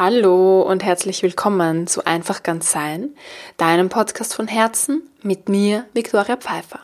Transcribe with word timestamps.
Hallo 0.00 0.62
und 0.62 0.84
herzlich 0.84 1.24
willkommen 1.24 1.88
zu 1.88 2.06
Einfach 2.06 2.44
ganz 2.44 2.70
sein, 2.70 3.16
deinem 3.56 3.88
Podcast 3.88 4.32
von 4.32 4.46
Herzen 4.46 5.02
mit 5.22 5.48
mir, 5.48 5.86
Viktoria 5.92 6.36
Pfeiffer. 6.36 6.78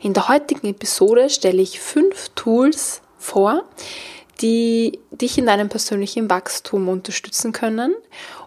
In 0.00 0.12
der 0.12 0.26
heutigen 0.26 0.66
Episode 0.66 1.30
stelle 1.30 1.62
ich 1.62 1.78
fünf 1.78 2.30
Tools 2.30 3.00
vor, 3.16 3.62
die 4.42 4.98
dich 5.12 5.38
in 5.38 5.46
deinem 5.46 5.68
persönlichen 5.68 6.28
Wachstum 6.28 6.88
unterstützen 6.88 7.52
können, 7.52 7.94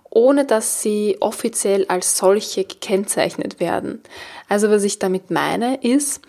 ohne 0.10 0.44
dass 0.44 0.82
sie 0.82 1.16
offiziell 1.22 1.86
als 1.88 2.18
solche 2.18 2.66
gekennzeichnet 2.66 3.62
werden. 3.62 4.04
Also 4.50 4.72
was 4.72 4.84
ich 4.84 5.00
damit 5.00 5.32
meine 5.32 5.76
ist, 5.82 6.20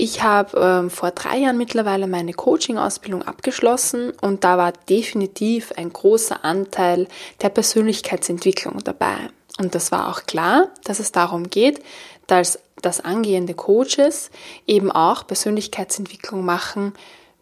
ich 0.00 0.22
habe 0.22 0.56
ähm, 0.60 0.90
vor 0.90 1.10
drei 1.10 1.38
Jahren 1.38 1.58
mittlerweile 1.58 2.06
meine 2.06 2.32
Coaching-Ausbildung 2.32 3.22
abgeschlossen 3.22 4.12
und 4.20 4.44
da 4.44 4.56
war 4.56 4.72
definitiv 4.88 5.72
ein 5.72 5.92
großer 5.92 6.44
Anteil 6.44 7.08
der 7.42 7.48
Persönlichkeitsentwicklung 7.48 8.78
dabei. 8.84 9.16
Und 9.58 9.74
das 9.74 9.90
war 9.90 10.08
auch 10.08 10.22
klar, 10.22 10.68
dass 10.84 11.00
es 11.00 11.10
darum 11.10 11.50
geht, 11.50 11.82
dass, 12.28 12.60
dass 12.80 13.00
angehende 13.00 13.54
Coaches 13.54 14.30
eben 14.68 14.92
auch 14.92 15.26
Persönlichkeitsentwicklung 15.26 16.44
machen 16.44 16.92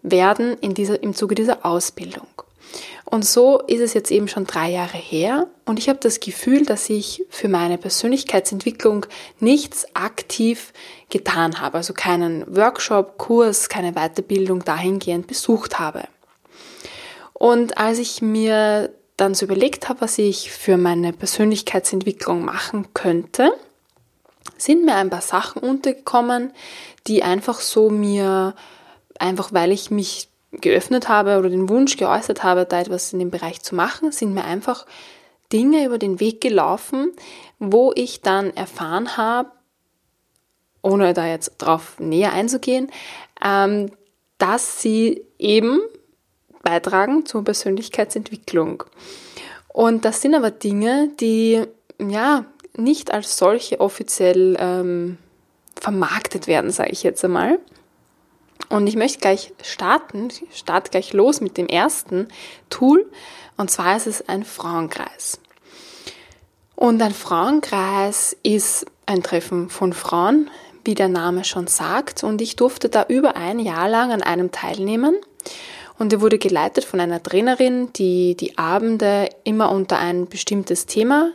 werden 0.03 0.57
in 0.63 0.73
dieser, 0.73 1.03
im 1.03 1.15
Zuge 1.15 1.35
dieser 1.35 1.67
Ausbildung. 1.67 2.27
Und 3.05 3.25
so 3.25 3.61
ist 3.61 3.81
es 3.81 3.95
jetzt 3.95 4.11
eben 4.11 4.27
schon 4.27 4.47
drei 4.47 4.71
Jahre 4.71 4.99
her 4.99 5.47
und 5.65 5.79
ich 5.79 5.89
habe 5.89 6.01
das 6.01 6.19
Gefühl, 6.19 6.67
dass 6.67 6.91
ich 6.91 7.25
für 7.31 7.49
meine 7.49 7.79
Persönlichkeitsentwicklung 7.79 9.07
nichts 9.39 9.87
aktiv 9.95 10.73
getan 11.09 11.61
habe, 11.61 11.79
also 11.79 11.95
keinen 11.95 12.45
Workshop, 12.57 13.17
Kurs, 13.17 13.69
keine 13.69 13.93
Weiterbildung 13.93 14.65
dahingehend 14.65 15.29
besucht 15.29 15.79
habe. 15.79 16.09
Und 17.33 17.79
als 17.79 17.99
ich 17.99 18.23
mir 18.23 18.91
dann 19.17 19.35
so 19.35 19.47
überlegt 19.47 19.89
habe, 19.89 20.01
was 20.01 20.19
ich 20.19 20.51
für 20.51 20.77
meine 20.77 21.13
Persönlichkeitsentwicklung 21.13 22.45
machen 22.45 22.89
könnte, 22.93 23.53
sind 24.59 24.85
mir 24.85 24.97
ein 24.97 25.11
paar 25.11 25.23
Sachen 25.23 25.63
untergekommen, 25.63 26.53
die 27.07 27.23
einfach 27.23 27.61
so 27.61 27.91
mir, 27.91 28.55
einfach 29.19 29.53
weil 29.53 29.73
ich 29.73 29.91
mich 29.91 30.29
geöffnet 30.53 31.09
habe 31.09 31.39
oder 31.39 31.51
den 31.51 31.69
Wunsch 31.69 31.97
geäußert 31.97 32.43
habe, 32.43 32.65
da 32.65 32.81
etwas 32.81 33.13
in 33.13 33.19
dem 33.19 33.31
Bereich 33.31 33.63
zu 33.63 33.75
machen, 33.75 34.13
sind 34.13 34.35
mir 34.35 34.45
einfach 34.45 34.87
Dinge 35.53 35.85
über 35.85 35.99
den 35.99 36.21
Weg 36.21 36.41
gelaufen, 36.41 37.13
wo 37.59 37.93
ich 37.95 38.21
dann 38.21 38.55
erfahren 38.57 39.17
habe, 39.17 39.51
ohne 40.83 41.15
da 41.15 41.27
jetzt 41.27 41.57
drauf 41.59 41.99
näher 41.99 42.33
einzugehen, 42.33 42.91
ähm, 43.45 43.91
dass 44.39 44.81
sie 44.83 45.25
eben 45.39 45.81
beitragen 46.63 47.27
zur 47.27 47.45
Persönlichkeitsentwicklung. 47.45 48.85
Und 49.69 50.05
das 50.05 50.21
sind 50.21 50.35
aber 50.35 50.51
Dinge, 50.51 51.11
die 51.21 51.65
ja 51.99 52.45
nicht 52.77 53.13
als 53.13 53.37
solche 53.37 53.81
offiziell 53.81 54.57
ähm, 54.59 55.19
vermarktet 55.75 56.47
werden, 56.47 56.71
sage 56.71 56.91
ich 56.91 57.03
jetzt 57.03 57.25
einmal. 57.25 57.59
Und 58.69 58.87
ich 58.87 58.97
möchte 58.97 59.19
gleich 59.19 59.53
starten, 59.63 60.29
ich 60.29 60.59
starte 60.59 60.91
gleich 60.91 61.13
los 61.13 61.41
mit 61.41 61.57
dem 61.57 61.69
ersten 61.69 62.29
Tool. 62.71 63.11
Und 63.57 63.71
zwar 63.71 63.97
ist 63.97 64.07
es 64.07 64.29
ein 64.29 64.45
Frauenkreis. 64.45 65.41
Und 66.75 67.01
ein 67.01 67.15
Frauenkreis 67.15 68.37
ist 68.43 68.87
ein 69.07 69.23
Treffen 69.23 69.71
von 69.71 69.93
Frauen, 69.93 70.51
wie 70.85 70.95
der 70.95 71.09
Name 71.09 71.45
schon 71.45 71.67
sagt. 71.67 72.25
Und 72.25 72.43
ich 72.43 72.57
durfte 72.57 72.89
da 72.89 73.07
über 73.09 73.37
ein 73.37 73.59
Jahr 73.59 73.89
lang 73.89 74.13
an 74.13 74.23
einem 74.23 74.51
teilnehmen. 74.51 75.17
Und 75.99 76.13
er 76.13 76.21
wurde 76.21 76.39
geleitet 76.39 76.85
von 76.85 77.01
einer 77.01 77.23
Trainerin, 77.23 77.93
die 77.95 78.37
die 78.37 78.59
Abende 78.59 79.31
immer 79.45 79.71
unter 79.71 79.99
ein 79.99 80.27
bestimmtes 80.27 80.87
Thema 80.87 81.33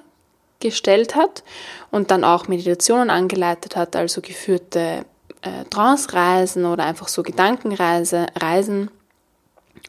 gestellt 0.60 1.16
hat 1.16 1.44
und 1.90 2.12
dann 2.12 2.24
auch 2.24 2.48
Meditationen 2.48 3.10
angeleitet 3.10 3.76
hat, 3.76 3.96
also 3.96 4.22
geführte 4.22 5.06
äh, 5.42 5.66
Trance-Reisen 5.70 6.66
oder 6.66 6.86
einfach 6.86 7.08
so 7.08 7.24
Gedankenreisen 7.24 8.92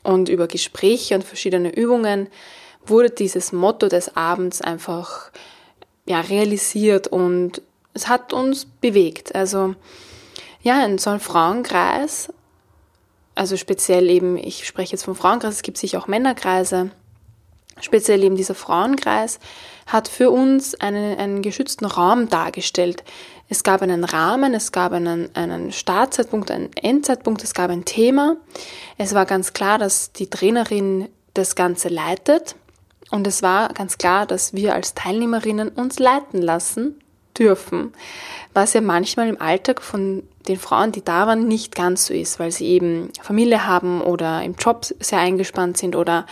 und 0.03 0.29
über 0.29 0.47
Gespräche 0.47 1.15
und 1.15 1.25
verschiedene 1.25 1.75
Übungen 1.75 2.29
wurde 2.87 3.11
dieses 3.11 3.53
Motto 3.53 3.89
des 3.89 4.17
Abends 4.17 4.61
einfach 4.61 5.31
ja, 6.07 6.21
realisiert 6.21 7.07
und 7.07 7.63
es 7.95 8.09
hat 8.09 8.33
uns 8.33 8.65
bewegt. 8.65 9.35
Also 9.35 9.75
ja, 10.63 10.85
in 10.85 10.99
so 10.99 11.11
einem 11.11 11.21
Frauenkreis, 11.21 12.33
also 13.35 13.57
speziell 13.57 14.09
eben, 14.11 14.37
ich 14.37 14.67
spreche 14.67 14.93
jetzt 14.93 15.05
vom 15.05 15.15
Frauenkreis, 15.15 15.57
es 15.57 15.63
gibt 15.63 15.79
sicher 15.79 15.99
auch 15.99 16.07
Männerkreise, 16.07 16.91
speziell 17.81 18.23
eben 18.25 18.37
dieser 18.37 18.55
Frauenkreis, 18.55 19.39
hat 19.87 20.09
für 20.09 20.31
uns 20.31 20.75
einen, 20.77 21.19
einen 21.19 21.43
geschützten 21.43 21.85
Raum 21.85 22.29
dargestellt. 22.29 23.03
Es 23.53 23.65
gab 23.65 23.83
einen 23.83 24.05
Rahmen, 24.05 24.55
es 24.55 24.73
gab 24.73 24.93
einen, 24.93 25.29
einen 25.35 25.73
Startzeitpunkt, 25.73 26.51
einen 26.51 26.71
Endzeitpunkt, 26.75 27.45
es 27.45 27.53
gab 27.53 27.69
ein 27.69 27.85
Thema. 27.85 28.39
Es 28.97 29.15
war 29.15 29.27
ganz 29.27 29.53
klar, 29.53 29.77
dass 29.77 30.11
die 30.11 30.31
Trainerin 30.31 31.11
das 31.35 31.55
Ganze 31.55 31.91
leitet. 31.91 32.57
Und 33.11 33.27
es 33.27 33.43
war 33.43 33.69
ganz 33.75 33.99
klar, 33.99 34.25
dass 34.25 34.55
wir 34.55 34.73
als 34.75 34.95
Teilnehmerinnen 34.95 35.69
uns 35.69 35.99
leiten 35.99 36.41
lassen 36.41 36.99
dürfen. 37.39 37.93
Was 38.55 38.73
ja 38.73 38.81
manchmal 38.81 39.29
im 39.29 39.39
Alltag 39.39 39.83
von 39.83 40.23
den 40.49 40.59
Frauen, 40.59 40.93
die 40.93 41.05
da 41.05 41.27
waren, 41.27 41.47
nicht 41.47 41.75
ganz 41.75 42.07
so 42.07 42.15
ist, 42.15 42.41
weil 42.41 42.53
sie 42.53 42.69
eben 42.69 43.11
Familie 43.21 43.67
haben 43.67 44.01
oder 44.01 44.43
im 44.43 44.55
Job 44.55 44.87
sehr 44.99 45.19
eingespannt 45.19 45.77
sind 45.77 45.95
oder 45.95 46.25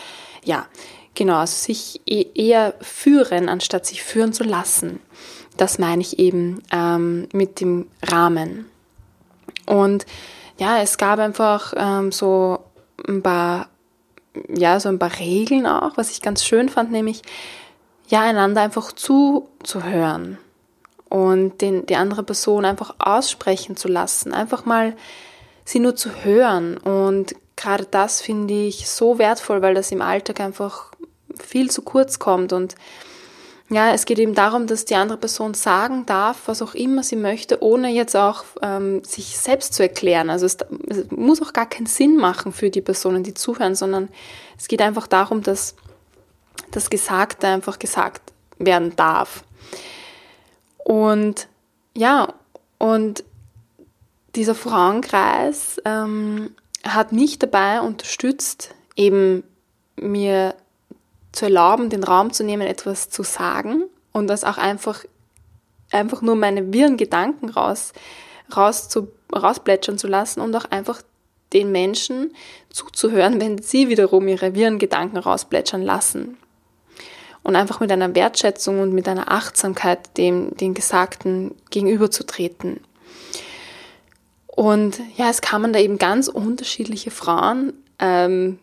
ja, 0.43 0.67
Genau, 1.15 1.39
also 1.39 1.55
sich 1.55 2.01
e-, 2.07 2.27
eher 2.35 2.75
führen, 2.81 3.49
anstatt 3.49 3.85
sich 3.85 4.03
führen 4.03 4.33
zu 4.33 4.45
lassen. 4.45 5.01
Das 5.57 5.79
meine 5.79 6.01
ich 6.03 6.19
eben 6.19 6.63
ähm, 6.73 7.29
mit 7.33 7.61
dem 7.61 7.89
Rahmen. 8.03 8.67
Und 9.67 10.07
ja, 10.59 10.81
es 10.81 10.99
gab 10.99 11.19
einfach 11.19 11.75
ähm, 11.77 12.13
so 12.13 12.61
ein 13.09 13.23
paar, 13.23 13.69
ja, 14.49 14.81
so 14.81 14.89
ein 14.89 14.99
paar 14.99 15.19
Regeln 15.19 15.67
auch, 15.67 15.97
was 15.97 16.11
ich 16.11 16.23
ganz 16.23 16.45
schön 16.45 16.69
fand, 16.69 16.93
nämlich 16.93 17.23
ja, 18.09 18.23
einander 18.23 18.63
einfach 18.63 18.93
zuzuhören 18.93 20.39
und 21.09 21.61
den, 21.61 21.87
die 21.87 21.97
andere 21.97 22.23
Person 22.23 22.65
einfach 22.65 22.95
aussprechen 22.99 23.77
zu 23.77 23.89
lassen, 23.89 24.33
einfach 24.33 24.65
mal 24.65 24.97
sie 25.65 25.81
nur 25.81 25.97
zu 25.97 26.25
hören. 26.25 26.77
Und 26.77 27.35
gerade 27.57 27.87
das 27.91 28.21
finde 28.21 28.55
ich 28.55 28.89
so 28.89 29.19
wertvoll, 29.19 29.63
weil 29.63 29.75
das 29.75 29.93
im 29.93 30.03
Alltag 30.03 30.41
einfach 30.41 30.93
viel 31.39 31.71
zu 31.71 31.83
kurz 31.83 32.19
kommt. 32.19 32.53
Und 32.53 32.75
ja, 33.71 33.93
es 33.93 34.05
geht 34.05 34.19
eben 34.19 34.35
darum, 34.35 34.67
dass 34.67 34.85
die 34.85 34.97
andere 34.97 35.17
Person 35.17 35.55
sagen 35.55 36.05
darf, 36.05 36.43
was 36.47 36.61
auch 36.61 36.75
immer 36.75 37.05
sie 37.05 37.15
möchte, 37.15 37.63
ohne 37.63 37.91
jetzt 37.91 38.17
auch 38.17 38.43
ähm, 38.63 39.05
sich 39.05 39.39
selbst 39.39 39.75
zu 39.75 39.85
erklären. 39.85 40.29
Also 40.29 40.45
es, 40.45 40.57
es, 40.89 41.09
muss 41.13 41.41
auch 41.41 41.53
gar 41.53 41.69
keinen 41.69 41.87
Sinn 41.87 42.17
machen 42.17 42.53
für 42.53 42.71
die 42.71 42.81
Personen, 42.81 43.23
die 43.23 43.33
zuhören, 43.33 43.77
sondern 43.77 44.09
es 44.59 44.67
geht 44.67 44.83
einfach 44.83 45.07
darum, 45.07 45.45
dass 45.45 45.77
das 46.73 46.91
Gesagte 46.91 47.47
einfach 47.47 47.79
gesagt 47.79 48.33
werden 48.59 48.97
darf. 48.97 49.45
Und 50.79 51.47
ja, 51.97 52.35
und 52.79 53.23
dieser 54.35 54.57
Frauenkreis 54.57 55.81
ähm, 55.85 56.57
hat 56.83 57.13
mich 57.13 57.39
dabei 57.39 57.81
unterstützt, 57.81 58.75
eben 58.97 59.45
mir 59.95 60.57
zu 61.33 61.47
erlauben, 61.47 61.91
den 61.91 62.05
Raum 62.05 62.33
zu 62.33 62.45
nehmen, 62.45 62.67
etwas 62.67 63.11
zu 63.11 63.23
sagen 63.23 63.85
und 64.13 64.27
das 64.27 64.45
auch 64.45 64.59
einfach, 64.59 65.05
einfach 65.91 66.23
nur 66.23 66.37
meine 66.37 66.73
wirren 66.73 66.97
Gedanken 66.97 67.51
raus, 67.51 67.93
raus 68.55 68.89
zu, 68.89 69.09
rausplätschern 69.35 69.99
zu 69.99 70.09
lassen 70.09 70.41
und 70.41 70.55
auch 70.57 70.65
einfach 70.71 71.03
den 71.53 71.73
Menschen 71.73 72.35
zuzuhören, 72.71 73.41
wenn 73.41 73.61
sie 73.61 73.89
wiederum 73.89 74.29
ihre 74.29 74.55
wirren 74.55 74.79
Gedanken 74.79 75.17
rausplätschern 75.17 75.83
lassen. 75.83 76.37
Und 77.43 77.57
einfach 77.57 77.81
mit 77.81 77.91
einer 77.91 78.15
Wertschätzung 78.15 78.81
und 78.81 78.93
mit 78.93 79.09
einer 79.09 79.33
Achtsamkeit 79.33 80.17
dem, 80.19 80.57
den 80.57 80.75
Gesagten 80.75 81.55
gegenüberzutreten. 81.71 82.81
Und 84.47 85.01
ja, 85.17 85.31
es 85.31 85.41
kamen 85.41 85.73
da 85.73 85.79
eben 85.79 85.97
ganz 85.97 86.29
unterschiedliche 86.29 87.11
Frauen, 87.11 87.73
ähm, 87.99 88.59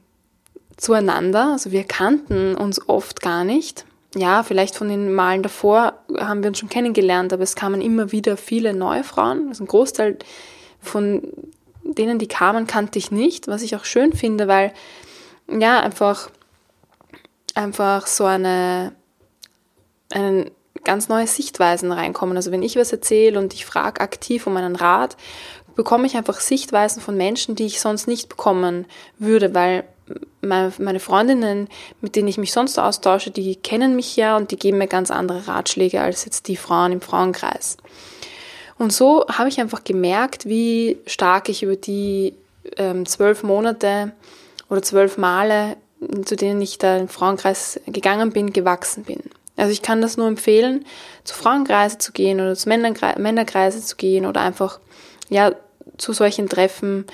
zueinander. 0.77 1.51
Also 1.53 1.71
wir 1.71 1.83
kannten 1.83 2.55
uns 2.55 2.87
oft 2.87 3.21
gar 3.21 3.43
nicht. 3.43 3.85
Ja, 4.15 4.43
vielleicht 4.43 4.75
von 4.75 4.87
den 4.87 5.13
Malen 5.13 5.43
davor 5.43 5.93
haben 6.17 6.41
wir 6.41 6.49
uns 6.49 6.59
schon 6.59 6.69
kennengelernt, 6.69 7.33
aber 7.33 7.43
es 7.43 7.55
kamen 7.55 7.81
immer 7.81 8.11
wieder 8.11 8.37
viele 8.37 8.73
neue 8.73 9.03
Frauen. 9.03 9.49
Also 9.49 9.63
ein 9.63 9.67
Großteil 9.67 10.17
von 10.79 11.23
denen, 11.83 12.19
die 12.19 12.27
kamen, 12.27 12.67
kannte 12.67 12.99
ich 12.99 13.11
nicht, 13.11 13.47
was 13.47 13.61
ich 13.61 13.75
auch 13.75 13.85
schön 13.85 14.13
finde, 14.13 14.47
weil 14.47 14.73
ja, 15.49 15.79
einfach, 15.79 16.29
einfach 17.53 18.07
so 18.07 18.25
eine, 18.25 18.93
einen 20.11 20.51
ganz 20.83 21.09
neue 21.09 21.27
Sichtweisen 21.27 21.91
reinkommen. 21.91 22.37
Also 22.37 22.51
wenn 22.51 22.63
ich 22.63 22.75
was 22.75 22.91
erzähle 22.91 23.39
und 23.39 23.53
ich 23.53 23.65
frage 23.65 24.01
aktiv 24.01 24.47
um 24.47 24.57
einen 24.57 24.75
Rat, 24.75 25.17
bekomme 25.75 26.07
ich 26.07 26.17
einfach 26.17 26.39
Sichtweisen 26.39 27.01
von 27.01 27.15
Menschen, 27.15 27.55
die 27.55 27.65
ich 27.65 27.79
sonst 27.79 28.07
nicht 28.07 28.29
bekommen 28.29 28.85
würde, 29.19 29.53
weil 29.53 29.83
meine 30.47 30.99
Freundinnen, 30.99 31.67
mit 32.01 32.15
denen 32.15 32.27
ich 32.27 32.37
mich 32.37 32.51
sonst 32.51 32.79
austausche, 32.79 33.31
die 33.31 33.55
kennen 33.55 33.95
mich 33.95 34.15
ja 34.15 34.37
und 34.37 34.51
die 34.51 34.57
geben 34.57 34.77
mir 34.77 34.87
ganz 34.87 35.11
andere 35.11 35.47
Ratschläge 35.47 36.01
als 36.01 36.25
jetzt 36.25 36.47
die 36.47 36.57
Frauen 36.57 36.91
im 36.91 37.01
Frauenkreis. 37.01 37.77
Und 38.77 38.93
so 38.93 39.25
habe 39.27 39.49
ich 39.49 39.59
einfach 39.59 39.83
gemerkt, 39.83 40.45
wie 40.45 40.97
stark 41.05 41.49
ich 41.49 41.63
über 41.63 41.75
die 41.75 42.33
ähm, 42.77 43.05
zwölf 43.05 43.43
Monate 43.43 44.11
oder 44.69 44.81
zwölf 44.81 45.17
Male, 45.17 45.77
zu 46.25 46.35
denen 46.35 46.61
ich 46.61 46.77
da 46.77 46.97
im 46.97 47.07
Frauenkreis 47.07 47.79
gegangen 47.87 48.31
bin, 48.31 48.53
gewachsen 48.53 49.03
bin. 49.03 49.21
Also 49.55 49.71
ich 49.71 49.81
kann 49.81 50.01
das 50.01 50.17
nur 50.17 50.27
empfehlen, 50.27 50.85
zu 51.23 51.33
Frauenkreise 51.33 51.97
zu 51.97 52.11
gehen 52.11 52.39
oder 52.39 52.55
zu 52.55 52.69
Männerkreise 52.69 53.81
zu 53.81 53.95
gehen 53.95 54.27
oder 54.27 54.41
einfach 54.41 54.79
ja 55.29 55.51
zu 55.97 56.13
solchen 56.13 56.47
Treffen, 56.47 57.05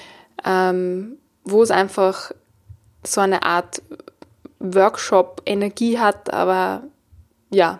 ähm, 0.44 1.18
wo 1.45 1.63
es 1.63 1.71
einfach 1.71 2.33
so 3.05 3.21
eine 3.21 3.44
Art 3.44 3.81
Workshop-Energie 4.59 6.00
hat, 6.00 6.33
aber 6.33 6.83
ja, 7.50 7.79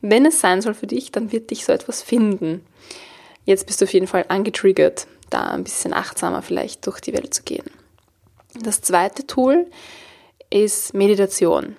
wenn 0.00 0.26
es 0.26 0.40
sein 0.40 0.60
soll 0.62 0.74
für 0.74 0.86
dich, 0.86 1.12
dann 1.12 1.32
wird 1.32 1.50
dich 1.50 1.64
so 1.64 1.72
etwas 1.72 2.02
finden. 2.02 2.64
Jetzt 3.44 3.66
bist 3.66 3.80
du 3.80 3.84
auf 3.84 3.92
jeden 3.92 4.06
Fall 4.06 4.24
angetriggert, 4.28 5.06
da 5.30 5.48
ein 5.48 5.64
bisschen 5.64 5.92
achtsamer 5.92 6.42
vielleicht 6.42 6.86
durch 6.86 7.00
die 7.00 7.12
Welt 7.12 7.32
zu 7.32 7.42
gehen. 7.42 7.70
Das 8.60 8.80
zweite 8.80 9.26
Tool 9.26 9.66
ist 10.50 10.94
Meditation. 10.94 11.76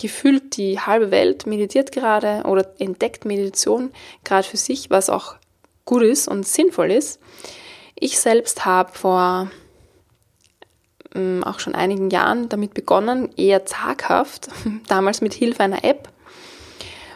Gefühlt 0.00 0.56
die 0.56 0.80
halbe 0.80 1.10
Welt 1.10 1.46
meditiert 1.46 1.92
gerade 1.92 2.44
oder 2.46 2.72
entdeckt 2.78 3.24
Meditation 3.24 3.92
gerade 4.24 4.48
für 4.48 4.56
sich, 4.56 4.88
was 4.88 5.10
auch 5.10 5.36
gut 5.84 6.02
ist 6.02 6.28
und 6.28 6.46
sinnvoll 6.46 6.90
ist. 6.90 7.20
Ich 7.94 8.18
selbst 8.18 8.64
habe 8.64 8.92
vor 8.92 9.50
auch 11.44 11.58
schon 11.58 11.74
einigen 11.74 12.10
Jahren 12.10 12.48
damit 12.48 12.74
begonnen, 12.74 13.30
eher 13.36 13.66
zaghaft, 13.66 14.48
damals 14.88 15.20
mit 15.20 15.34
Hilfe 15.34 15.62
einer 15.62 15.84
App. 15.84 16.08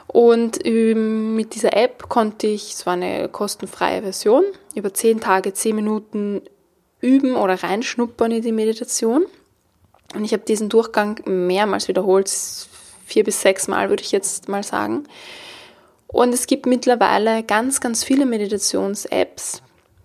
Und 0.07 0.65
ähm, 0.65 1.35
mit 1.35 1.55
dieser 1.55 1.77
App 1.77 2.09
konnte 2.09 2.47
ich, 2.47 2.73
es 2.73 2.87
war 2.87 2.95
eine 2.95 3.29
kostenfreie 3.29 4.03
Version, 4.03 4.45
über 4.75 4.95
zehn 4.95 5.21
Tage, 5.21 5.53
zehn 5.53 5.77
Minuten 5.77 6.43
üben 7.01 7.35
oder 7.35 7.63
reinschnuppern 7.63 8.33
in 8.33 8.43
die 8.43 8.53
Meditation. 8.53 9.27
Und 10.15 10.25
ich 10.25 10.33
habe 10.33 10.45
diesen 10.45 10.69
Durchgang 10.69 11.21
mehrmals 11.27 11.89
wiederholt, 11.89 12.31
vier 13.05 13.25
bis 13.25 13.41
sechs 13.41 13.69
Mal 13.69 13.89
würde 13.91 14.03
ich 14.03 14.13
jetzt 14.13 14.49
mal 14.49 14.63
sagen. 14.63 15.05
Und 16.07 16.33
es 16.33 16.47
gibt 16.47 16.67
mittlerweile 16.67 17.43
ganz, 17.43 17.81
ganz 17.81 18.05
viele 18.05 18.27
Meditations-Apps, 18.27 19.63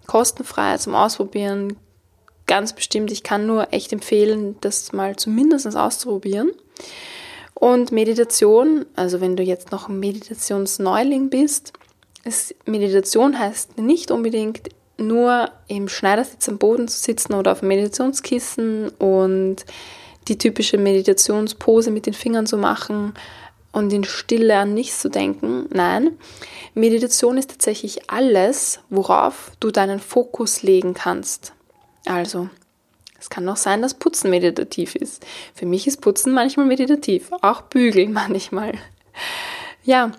kostenfrei 0.08 0.78
zum 0.78 0.96
Ausprobieren, 0.96 1.78
ganz 2.48 2.74
bestimmt. 2.74 3.12
Ich 3.12 3.24
kann 3.24 3.46
nur 3.46 3.74
echt 3.74 3.94
empfehlen, 3.94 4.56
das 4.62 4.92
mal 4.92 5.16
zumindest 5.16 5.76
auszuprobieren. 5.76 6.52
Und 7.54 7.92
Meditation, 7.92 8.86
also 8.96 9.22
wenn 9.22 9.36
du 9.36 9.44
jetzt 9.44 9.72
noch 9.72 9.88
ein 9.88 10.00
Meditationsneuling 10.00 11.30
bist, 11.30 11.74
ist, 12.24 12.56
Meditation 12.66 13.38
heißt 13.38 13.78
nicht 13.78 14.12
unbedingt 14.12 14.70
nur 14.98 15.50
im 15.68 15.88
Schneidersitz 15.88 16.48
am 16.50 16.58
Boden 16.58 16.88
zu 16.88 17.00
sitzen 17.00 17.34
oder 17.34 17.52
auf 17.52 17.60
dem 17.60 17.70
Meditationskissen 17.70 18.90
und 18.90 19.58
die 20.28 20.38
typische 20.38 20.78
Meditationspose 20.78 21.92
mit 21.92 22.06
den 22.06 22.14
Fingern 22.14 22.46
zu 22.46 22.58
machen 22.58 23.14
und 23.72 23.92
in 23.92 24.04
Stille 24.04 24.58
an 24.58 24.74
nichts 24.74 25.02
zu 25.02 25.10
denken. 25.10 25.68
Nein, 25.72 26.18
Meditation 26.74 27.38
ist 27.38 27.52
tatsächlich 27.52 28.10
alles, 28.10 28.80
worauf 28.90 29.52
du 29.60 29.72
deinen 29.72 30.00
Fokus 30.00 30.62
legen 30.62 30.94
kannst. 30.94 31.54
Also, 32.06 32.50
es 33.20 33.30
kann 33.30 33.48
auch 33.50 33.58
sein, 33.58 33.82
dass 33.82 33.94
Putzen 33.94 34.32
meditativ 34.32 34.96
ist. 34.96 35.26
Für 35.54 35.66
mich 35.66 35.88
ist 35.88 36.02
Putzen 36.02 36.34
manchmal 36.34 36.66
meditativ, 36.66 37.32
auch 37.42 37.62
Bügeln 37.62 38.14
manchmal. 38.14 38.74
Ja, 39.84 40.12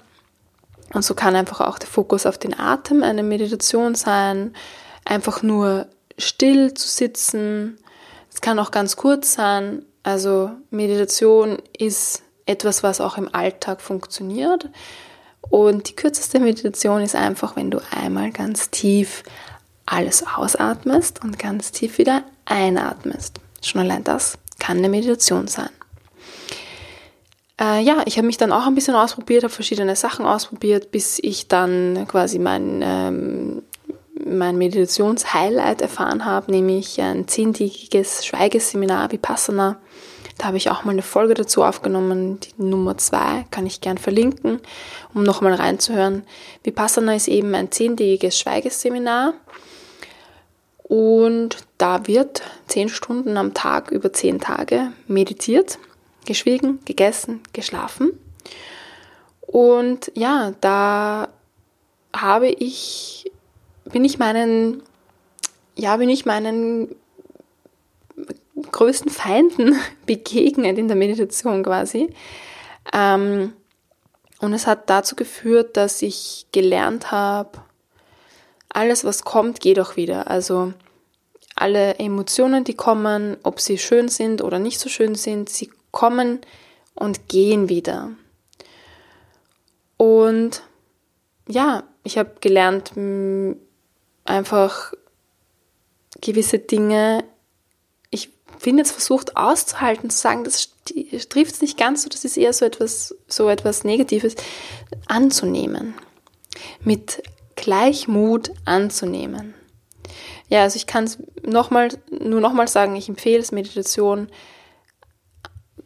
und 0.92 1.04
so 1.04 1.14
kann 1.14 1.34
einfach 1.34 1.60
auch 1.60 1.78
der 1.78 1.88
Fokus 1.88 2.26
auf 2.26 2.38
den 2.38 2.58
Atem 2.58 3.02
eine 3.02 3.22
Meditation 3.22 3.94
sein, 3.94 4.54
einfach 5.04 5.42
nur 5.42 5.86
still 6.18 6.74
zu 6.74 6.86
sitzen. 6.86 7.78
Es 8.32 8.40
kann 8.40 8.58
auch 8.58 8.70
ganz 8.70 8.96
kurz 8.96 9.34
sein. 9.34 9.84
Also 10.02 10.50
Meditation 10.70 11.58
ist 11.76 12.22
etwas, 12.46 12.82
was 12.82 13.00
auch 13.00 13.16
im 13.16 13.34
Alltag 13.34 13.80
funktioniert. 13.80 14.68
Und 15.50 15.88
die 15.88 15.96
kürzeste 15.96 16.38
Meditation 16.40 17.02
ist 17.02 17.14
einfach, 17.14 17.56
wenn 17.56 17.70
du 17.70 17.80
einmal 17.90 18.30
ganz 18.30 18.70
tief 18.70 19.22
alles 19.86 20.24
ausatmest 20.26 21.22
und 21.22 21.38
ganz 21.38 21.72
tief 21.72 21.98
wieder 21.98 22.24
einatmest. 22.44 23.40
Schon 23.62 23.80
allein 23.80 24.04
das 24.04 24.38
kann 24.58 24.78
eine 24.78 24.88
Meditation 24.88 25.48
sein. 25.48 25.70
Äh, 27.60 27.82
ja, 27.82 28.02
ich 28.06 28.16
habe 28.16 28.26
mich 28.26 28.38
dann 28.38 28.52
auch 28.52 28.66
ein 28.66 28.74
bisschen 28.74 28.94
ausprobiert, 28.94 29.44
habe 29.44 29.52
verschiedene 29.52 29.96
Sachen 29.96 30.26
ausprobiert, 30.26 30.90
bis 30.90 31.18
ich 31.22 31.48
dann 31.48 32.06
quasi 32.08 32.38
mein, 32.38 32.80
ähm, 32.82 33.62
mein 34.24 34.56
Meditationshighlight 34.56 35.80
erfahren 35.80 36.24
habe, 36.24 36.50
nämlich 36.50 37.00
ein 37.00 37.28
zehntägiges 37.28 38.24
Schweigeseminar 38.24 39.12
Vipassana. 39.12 39.78
Da 40.38 40.46
habe 40.46 40.56
ich 40.56 40.70
auch 40.70 40.84
mal 40.84 40.92
eine 40.92 41.02
Folge 41.02 41.34
dazu 41.34 41.62
aufgenommen, 41.62 42.40
die 42.40 42.62
Nummer 42.62 42.96
zwei, 42.98 43.44
kann 43.50 43.66
ich 43.66 43.80
gern 43.80 43.98
verlinken, 43.98 44.60
um 45.14 45.22
nochmal 45.22 45.54
reinzuhören. 45.54 46.24
Vipassana 46.64 47.14
ist 47.14 47.28
eben 47.28 47.54
ein 47.54 47.70
zehntägiges 47.70 48.38
Schweigeseminar 48.38 49.34
und 50.92 51.56
da 51.78 52.06
wird 52.06 52.42
zehn 52.66 52.90
Stunden 52.90 53.38
am 53.38 53.54
Tag 53.54 53.90
über 53.90 54.12
zehn 54.12 54.40
Tage 54.40 54.92
meditiert, 55.08 55.78
geschwiegen, 56.26 56.80
gegessen, 56.84 57.40
geschlafen. 57.54 58.10
Und 59.40 60.12
ja, 60.14 60.52
da 60.60 61.28
habe 62.14 62.48
ich, 62.48 63.32
bin 63.84 64.04
ich 64.04 64.18
meinen, 64.18 64.82
ja, 65.76 65.96
bin 65.96 66.10
ich 66.10 66.26
meinen 66.26 66.94
größten 68.70 69.10
Feinden 69.10 69.74
begegnet 70.04 70.76
in 70.76 70.88
der 70.88 70.96
Meditation 70.98 71.62
quasi. 71.62 72.10
Ähm, 72.92 73.54
und 74.40 74.52
es 74.52 74.66
hat 74.66 74.90
dazu 74.90 75.16
geführt, 75.16 75.78
dass 75.78 76.02
ich 76.02 76.48
gelernt 76.52 77.10
habe, 77.12 77.62
alles, 78.72 79.04
was 79.04 79.24
kommt, 79.24 79.60
geht 79.60 79.78
auch 79.78 79.96
wieder. 79.96 80.30
Also 80.30 80.72
alle 81.54 81.96
Emotionen, 81.96 82.64
die 82.64 82.74
kommen, 82.74 83.36
ob 83.42 83.60
sie 83.60 83.78
schön 83.78 84.08
sind 84.08 84.42
oder 84.42 84.58
nicht 84.58 84.80
so 84.80 84.88
schön 84.88 85.14
sind, 85.14 85.48
sie 85.48 85.70
kommen 85.90 86.40
und 86.94 87.28
gehen 87.28 87.68
wieder. 87.68 88.10
Und 89.96 90.62
ja, 91.46 91.84
ich 92.02 92.18
habe 92.18 92.32
gelernt, 92.40 92.92
einfach 94.24 94.92
gewisse 96.20 96.58
Dinge 96.58 97.24
bin 98.62 98.78
jetzt 98.78 98.92
versucht 98.92 99.36
auszuhalten, 99.36 100.08
zu 100.08 100.18
sagen, 100.18 100.44
das 100.44 100.70
trifft 101.28 101.54
es 101.54 101.60
nicht 101.60 101.76
ganz 101.76 102.02
so, 102.02 102.08
das 102.08 102.24
ist 102.24 102.36
eher 102.36 102.52
so 102.52 102.64
etwas, 102.64 103.14
so 103.26 103.48
etwas 103.48 103.84
Negatives, 103.84 104.36
anzunehmen. 105.06 105.94
Mit 106.84 107.22
Gleichmut 107.62 108.50
anzunehmen. 108.64 109.54
Ja, 110.48 110.62
also 110.62 110.76
ich 110.76 110.86
kann 110.86 111.04
es 111.04 111.18
nochmal, 111.42 111.88
nur 112.10 112.40
nochmal 112.40 112.68
sagen, 112.68 112.94
ich 112.96 113.08
empfehle 113.08 113.38
es, 113.38 113.52
Meditation 113.52 114.28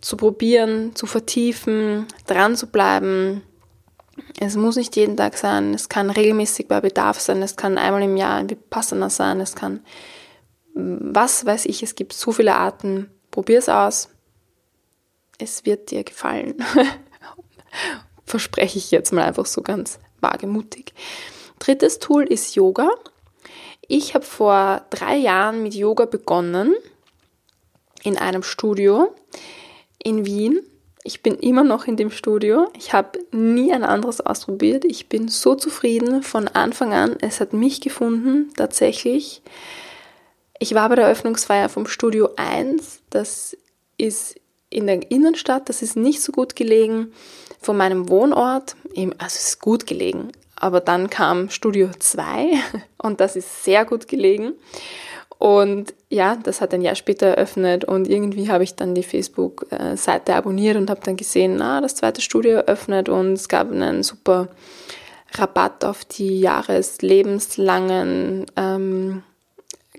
zu 0.01 0.17
probieren, 0.17 0.97
zu 0.97 1.07
vertiefen, 1.07 2.07
dran 2.27 2.57
zu 2.57 2.67
bleiben. 2.67 3.43
Es 4.41 4.57
muss 4.57 4.77
nicht 4.77 4.97
jeden 4.97 5.17
Tag 5.17 5.37
sein, 5.37 5.75
es 5.75 5.89
kann 5.89 6.11
regelmäßig 6.11 6.67
bei 6.67 6.81
Bedarf 6.81 7.21
sein, 7.21 7.43
es 7.43 7.57
kann 7.57 7.79
einmal 7.79 8.03
im 8.03 8.17
Jahr 8.17 8.37
ein 8.37 8.51
Vipassana 8.51 9.11
sein, 9.11 9.41
es 9.41 9.55
kann 9.55 9.81
was 10.79 11.47
weiß 11.47 11.65
ich, 11.67 11.83
es 11.83 11.95
gibt 11.95 12.13
so 12.13 12.33
viele 12.33 12.55
Arten. 12.55 13.11
Probier 13.31 13.59
es 13.59 13.69
aus. 13.69 14.11
Es 15.39 15.65
wird 15.65 15.91
dir 15.91 16.05
gefallen. 16.05 16.63
Verspreche 18.27 18.79
ich 18.79 18.91
jetzt 18.91 19.13
mal 19.13 19.25
einfach 19.25 19.47
so 19.47 19.63
ganz 19.63 19.99
wagemutig. 20.21 20.93
Drittes 21.59 21.99
Tool 21.99 22.25
ist 22.25 22.55
Yoga. 22.55 22.89
Ich 23.89 24.15
habe 24.15 24.25
vor 24.25 24.85
drei 24.91 25.17
Jahren 25.17 25.63
mit 25.63 25.75
Yoga 25.75 26.07
begonnen 26.07 26.75
in 28.03 28.19
einem 28.19 28.43
Studio 28.43 29.15
in 30.03 30.27
Wien. 30.27 30.61
Ich 31.05 31.23
bin 31.23 31.37
immer 31.37 31.63
noch 31.63 31.87
in 31.87 31.97
dem 31.97 32.11
Studio. 32.11 32.69
Ich 32.77 32.93
habe 32.93 33.21
nie 33.31 33.73
ein 33.73 33.85
anderes 33.85 34.21
ausprobiert. 34.21 34.85
Ich 34.85 35.09
bin 35.09 35.29
so 35.29 35.55
zufrieden 35.55 36.23
von 36.25 36.49
Anfang 36.49 36.93
an. 36.93 37.17
Es 37.21 37.39
hat 37.39 37.53
mich 37.53 37.81
gefunden, 37.81 38.53
tatsächlich. 38.57 39.43
Ich 40.59 40.75
war 40.75 40.89
bei 40.89 40.97
der 40.97 41.05
Eröffnungsfeier 41.05 41.69
vom 41.69 41.87
Studio 41.87 42.31
1. 42.37 43.03
Das 43.11 43.57
ist 43.99 44.35
in 44.69 44.89
der 44.89 45.11
Innenstadt. 45.11 45.69
Das 45.69 45.81
ist 45.83 45.97
nicht 45.97 46.23
so 46.23 46.33
gut 46.33 46.57
gelegen 46.57 47.13
von 47.61 47.77
meinem 47.77 48.09
Wohnort. 48.09 48.75
Also 48.97 49.15
es 49.27 49.49
ist 49.49 49.61
gut 49.61 49.87
gelegen. 49.87 50.33
Aber 50.59 50.81
dann 50.81 51.11
kam 51.11 51.51
Studio 51.51 51.91
2 51.99 52.53
und 52.99 53.21
das 53.21 53.37
ist 53.37 53.65
sehr 53.65 53.85
gut 53.85 54.09
gelegen. 54.09 54.55
Und 55.39 55.93
ja, 56.09 56.37
das 56.37 56.63
hat 56.63 56.73
ein 56.73 56.81
Jahr 56.81 56.95
später 56.95 57.27
eröffnet 57.27 57.85
und 57.85 58.09
irgendwie 58.09 58.51
habe 58.51 58.65
ich 58.65 58.75
dann 58.75 58.95
die 58.95 59.03
Facebook-Seite 59.03 60.35
abonniert 60.35 60.79
und 60.79 60.89
habe 60.89 61.03
dann 61.05 61.19
gesehen, 61.19 61.61
ah, 61.61 61.83
das 61.83 61.95
zweite 61.95 62.23
Studio 62.23 62.57
eröffnet 62.57 63.11
und 63.11 63.35
es 63.35 63.49
gab 63.49 63.71
einen 63.71 64.03
super 64.03 64.49
Rabatt 65.35 65.85
auf 65.85 66.07
die 66.07 66.41
jahreslebenslangen 66.41 68.47
ähm, 68.57 69.23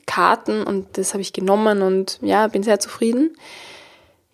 Karten 0.08 0.64
und 0.64 0.98
das 0.98 1.14
habe 1.14 1.22
ich 1.22 1.34
genommen 1.34 1.84
und 1.84 2.18
ja, 2.22 2.48
bin 2.48 2.64
sehr 2.64 2.80
zufrieden. 2.80 3.38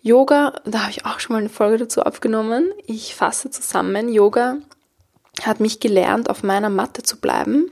Yoga, 0.00 0.54
da 0.64 0.80
habe 0.82 0.90
ich 0.90 1.04
auch 1.04 1.20
schon 1.20 1.34
mal 1.34 1.40
eine 1.40 1.50
Folge 1.50 1.78
dazu 1.78 2.02
aufgenommen. 2.02 2.72
Ich 2.86 3.14
fasse 3.14 3.50
zusammen, 3.50 4.08
Yoga 4.08 4.58
hat 5.42 5.60
mich 5.60 5.80
gelernt, 5.80 6.30
auf 6.30 6.42
meiner 6.42 6.70
Matte 6.70 7.02
zu 7.02 7.18
bleiben. 7.18 7.70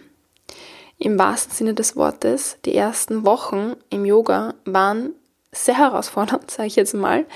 Im 0.99 1.19
wahrsten 1.19 1.54
Sinne 1.54 1.75
des 1.75 1.97
Wortes. 1.97 2.59
Die 2.64 2.75
ersten 2.75 3.25
Wochen 3.25 3.75
im 3.90 4.04
Yoga 4.04 4.54
waren 4.64 5.11
sehr 5.52 5.78
herausfordernd, 5.78 6.50
sage 6.50 6.69
ich 6.69 6.76
jetzt 6.76 6.95
mal. 6.95 7.26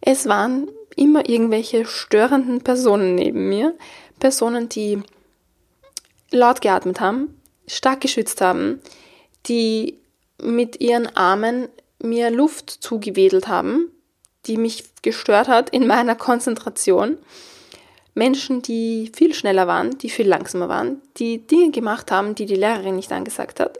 Es 0.00 0.26
waren 0.26 0.68
immer 0.96 1.28
irgendwelche 1.28 1.84
störenden 1.84 2.62
Personen 2.62 3.14
neben 3.14 3.48
mir. 3.48 3.74
Personen, 4.18 4.68
die 4.68 5.02
laut 6.30 6.60
geatmet 6.60 7.00
haben, 7.00 7.40
stark 7.66 8.00
geschützt 8.00 8.40
haben, 8.40 8.80
die 9.46 9.98
mit 10.40 10.80
ihren 10.80 11.14
Armen 11.16 11.68
mir 12.00 12.30
Luft 12.30 12.70
zugewedelt 12.70 13.48
haben, 13.48 13.90
die 14.46 14.56
mich 14.56 14.84
gestört 15.02 15.48
hat 15.48 15.70
in 15.70 15.86
meiner 15.86 16.16
Konzentration. 16.16 17.18
Menschen, 18.14 18.62
die 18.62 19.10
viel 19.14 19.34
schneller 19.34 19.66
waren, 19.66 19.96
die 19.98 20.10
viel 20.10 20.28
langsamer 20.28 20.68
waren, 20.68 21.00
die 21.16 21.46
Dinge 21.46 21.70
gemacht 21.70 22.10
haben, 22.10 22.34
die 22.34 22.46
die 22.46 22.56
Lehrerin 22.56 22.96
nicht 22.96 23.12
angesagt 23.12 23.60
hat. 23.60 23.78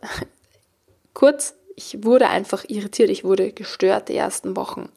Kurz, 1.14 1.54
ich 1.76 2.04
wurde 2.04 2.28
einfach 2.28 2.64
irritiert, 2.68 3.10
ich 3.10 3.24
wurde 3.24 3.52
gestört 3.52 4.08
die 4.08 4.16
ersten 4.16 4.56
Wochen. 4.56 4.88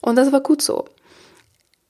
Und 0.00 0.16
das 0.16 0.32
war 0.32 0.40
gut 0.40 0.62
so. 0.62 0.86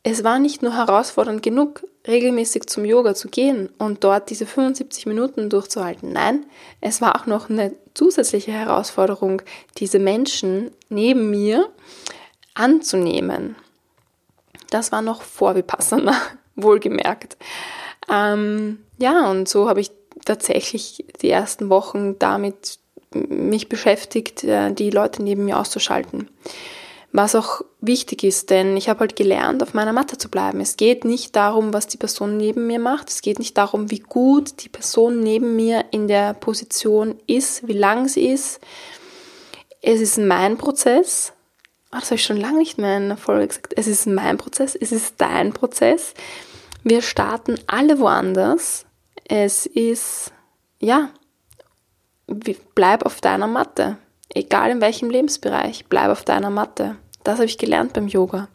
Es 0.02 0.24
war 0.24 0.38
nicht 0.38 0.62
nur 0.62 0.74
herausfordernd 0.74 1.42
genug, 1.42 1.84
regelmäßig 2.06 2.66
zum 2.66 2.84
Yoga 2.84 3.14
zu 3.14 3.28
gehen 3.28 3.68
und 3.78 4.04
dort 4.04 4.30
diese 4.30 4.46
75 4.46 5.06
Minuten 5.06 5.50
durchzuhalten. 5.50 6.12
Nein, 6.12 6.46
es 6.80 7.00
war 7.00 7.20
auch 7.20 7.26
noch 7.26 7.50
eine 7.50 7.74
zusätzliche 7.94 8.52
Herausforderung, 8.52 9.42
diese 9.76 9.98
Menschen 9.98 10.70
neben 10.88 11.30
mir 11.30 11.68
anzunehmen. 12.54 13.56
Das 14.70 14.92
war 14.92 15.02
noch 15.02 15.22
vor 15.22 15.54
Vipassana, 15.54 16.14
wohlgemerkt. 16.62 17.36
Ähm, 18.10 18.80
ja, 18.98 19.30
und 19.30 19.48
so 19.48 19.68
habe 19.68 19.80
ich 19.80 19.90
tatsächlich 20.24 21.04
die 21.22 21.30
ersten 21.30 21.70
Wochen 21.70 22.18
damit 22.18 22.78
mich 23.12 23.68
beschäftigt, 23.68 24.44
äh, 24.44 24.72
die 24.72 24.90
Leute 24.90 25.22
neben 25.22 25.44
mir 25.46 25.58
auszuschalten 25.58 26.28
was 27.12 27.34
auch 27.34 27.62
wichtig 27.80 28.22
ist, 28.22 28.50
denn 28.50 28.76
ich 28.76 28.88
habe 28.88 29.00
halt 29.00 29.16
gelernt, 29.16 29.62
auf 29.62 29.72
meiner 29.72 29.92
Matte 29.92 30.18
zu 30.18 30.28
bleiben. 30.28 30.60
Es 30.60 30.76
geht 30.76 31.04
nicht 31.04 31.34
darum, 31.36 31.72
was 31.72 31.86
die 31.86 31.96
Person 31.96 32.36
neben 32.36 32.66
mir 32.66 32.78
macht. 32.78 33.08
Es 33.08 33.22
geht 33.22 33.38
nicht 33.38 33.56
darum, 33.56 33.90
wie 33.90 34.00
gut 34.00 34.62
die 34.62 34.68
Person 34.68 35.20
neben 35.20 35.56
mir 35.56 35.86
in 35.90 36.06
der 36.06 36.34
Position 36.34 37.16
ist, 37.26 37.66
wie 37.66 37.72
lang 37.72 38.08
sie 38.08 38.28
ist. 38.28 38.60
Es 39.80 40.00
ist 40.00 40.18
mein 40.18 40.58
Prozess. 40.58 41.32
Oh, 41.92 41.96
das 41.98 42.06
habe 42.06 42.16
ich 42.16 42.24
schon 42.24 42.36
lange 42.36 42.58
nicht 42.58 42.76
mehr 42.76 42.98
in 42.98 43.04
einer 43.04 43.16
Folge 43.16 43.48
gesagt. 43.48 43.72
Es 43.76 43.86
ist 43.86 44.06
mein 44.06 44.36
Prozess, 44.36 44.74
es 44.74 44.92
ist 44.92 45.14
dein 45.16 45.54
Prozess. 45.54 46.12
Wir 46.88 47.02
starten 47.02 47.60
alle 47.66 47.98
woanders. 47.98 48.86
Es 49.28 49.66
ist, 49.66 50.32
ja, 50.80 51.10
bleib 52.74 53.04
auf 53.04 53.20
deiner 53.20 53.46
Matte. 53.46 53.98
Egal 54.32 54.70
in 54.70 54.80
welchem 54.80 55.10
Lebensbereich, 55.10 55.84
bleib 55.90 56.10
auf 56.10 56.24
deiner 56.24 56.48
Matte. 56.48 56.96
Das 57.24 57.34
habe 57.34 57.44
ich 57.44 57.58
gelernt 57.58 57.92
beim 57.92 58.08
Yoga. 58.08 58.48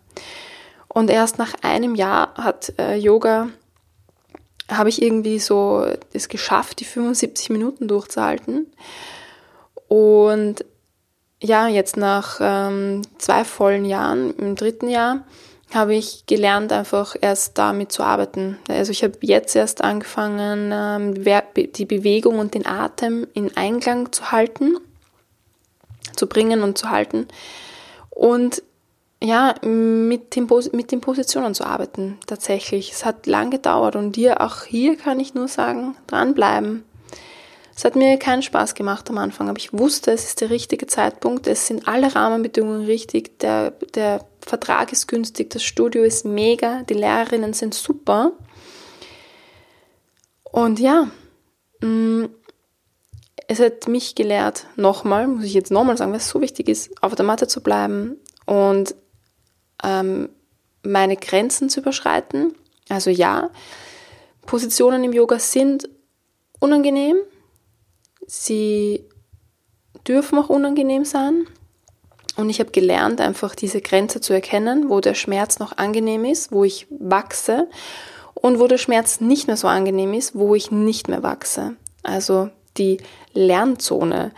Und 0.88 1.12
erst 1.12 1.38
nach 1.38 1.54
einem 1.62 1.94
Jahr 1.94 2.34
hat 2.34 2.74
äh, 2.80 2.96
Yoga, 2.96 3.50
habe 4.68 4.90
ich 4.90 5.04
irgendwie 5.04 5.38
so 5.38 5.86
es 6.12 6.28
geschafft, 6.28 6.80
die 6.80 6.86
75 6.86 7.52
Minuten 7.52 7.88
durchzuhalten. 7.88 8.66
Und 9.88 10.66
ja, 11.40 11.68
jetzt 11.68 11.98
nach 11.98 12.40
ähm, 12.42 13.04
zwei 13.20 13.46
vollen 13.46 13.86
Jahren, 13.86 14.36
im 14.38 14.56
dritten 14.56 14.90
Jahr, 14.90 15.24
habe 15.76 15.96
ich 15.96 16.26
gelernt, 16.26 16.72
einfach 16.72 17.16
erst 17.20 17.58
damit 17.58 17.92
zu 17.92 18.04
arbeiten. 18.04 18.58
Also 18.68 18.92
ich 18.92 19.04
habe 19.04 19.18
jetzt 19.22 19.56
erst 19.56 19.84
angefangen, 19.84 20.72
ähm, 20.74 21.14
die 21.74 21.86
Bewegung 21.86 22.40
und 22.40 22.54
den 22.54 22.66
Atem 22.66 23.28
in 23.34 23.56
Einklang 23.56 24.12
zu 24.12 24.32
halten 24.32 24.78
zu 26.16 26.28
bringen 26.28 26.64
und 26.64 26.78
zu 26.78 26.90
halten. 26.90 27.28
Und 28.10 28.64
ja, 29.22 29.56
mit 29.62 30.36
den, 30.36 30.50
mit 30.74 30.92
den 30.92 31.02
Positionen 31.02 31.54
zu 31.54 31.66
arbeiten, 31.66 32.18
tatsächlich. 32.28 32.92
Es 32.92 33.06
hat 33.06 33.26
lang 33.26 33.52
gedauert 33.52 33.96
und 33.96 34.16
dir 34.16 34.42
auch 34.42 34.64
hier 34.64 34.98
kann 34.98 35.20
ich 35.20 35.34
nur 35.34 35.48
sagen, 35.48 35.96
dranbleiben. 36.08 36.84
Es 37.76 37.86
hat 37.86 37.96
mir 37.96 38.18
keinen 38.18 38.44
Spaß 38.44 38.76
gemacht 38.76 39.10
am 39.10 39.18
Anfang, 39.18 39.50
aber 39.50 39.58
ich 39.58 39.74
wusste, 39.74 40.12
es 40.12 40.26
ist 40.26 40.42
der 40.42 40.50
richtige 40.50 40.86
Zeitpunkt. 40.88 41.48
Es 41.48 41.66
sind 41.68 41.88
alle 41.88 42.14
Rahmenbedingungen 42.14 42.86
richtig. 42.86 43.40
Der, 43.40 43.72
der 43.96 44.24
Vertrag 44.46 44.92
ist 44.92 45.08
günstig, 45.08 45.50
das 45.50 45.64
Studio 45.64 46.04
ist 46.04 46.26
mega, 46.26 46.84
die 46.84 46.94
Lehrerinnen 46.94 47.54
sind 47.54 47.74
super. 47.74 48.34
Und 50.44 50.80
ja, 50.80 51.10
mm, 51.82 52.26
es 53.48 53.60
hat 53.60 53.88
mich 53.88 54.16
gelehrt, 54.16 54.68
nochmal, 54.76 55.28
muss 55.28 55.46
ich 55.46 55.54
jetzt 55.54 55.72
nochmal 55.72 55.98
sagen, 55.98 56.14
es 56.14 56.30
so 56.30 56.42
wichtig 56.42 56.70
ist, 56.70 56.92
auf 57.02 57.16
der 57.16 57.26
Matte 57.26 57.48
zu 57.48 57.62
bleiben 57.62 58.18
und 58.46 58.96
ähm, 59.84 60.30
meine 60.84 61.18
Grenzen 61.18 61.70
zu 61.70 61.80
überschreiten. 61.80 62.56
Also 62.90 63.10
ja, 63.10 63.50
Positionen 64.46 65.04
im 65.04 65.14
Yoga 65.14 65.40
sind 65.40 65.90
unangenehm. 66.60 67.18
Sie 68.28 69.06
dürfen 70.08 70.38
auch 70.38 70.50
unangenehm 70.50 71.06
sein. 71.06 71.48
Und 72.36 72.50
ich 72.50 72.60
habe 72.60 72.72
gelernt, 72.72 73.22
einfach 73.22 73.56
diese 73.56 73.82
Grenze 73.82 74.20
zu 74.20 74.34
erkennen, 74.34 74.90
wo 74.90 75.00
der 75.00 75.14
Schmerz 75.14 75.60
noch 75.60 75.78
angenehm 75.78 76.26
ist, 76.26 76.52
wo 76.52 76.64
ich 76.64 76.88
wachse 76.90 77.68
und 78.34 78.60
wo 78.60 78.68
der 78.68 78.80
Schmerz 78.80 79.22
nicht 79.22 79.48
mehr 79.48 79.58
so 79.58 79.68
angenehm 79.68 80.14
ist, 80.14 80.36
wo 80.36 80.56
ich 80.56 80.72
nicht 80.72 81.08
mehr 81.08 81.22
wachse. 81.22 81.76
Also 82.02 82.50
die 82.78 82.98
Lernzone. 83.34 84.32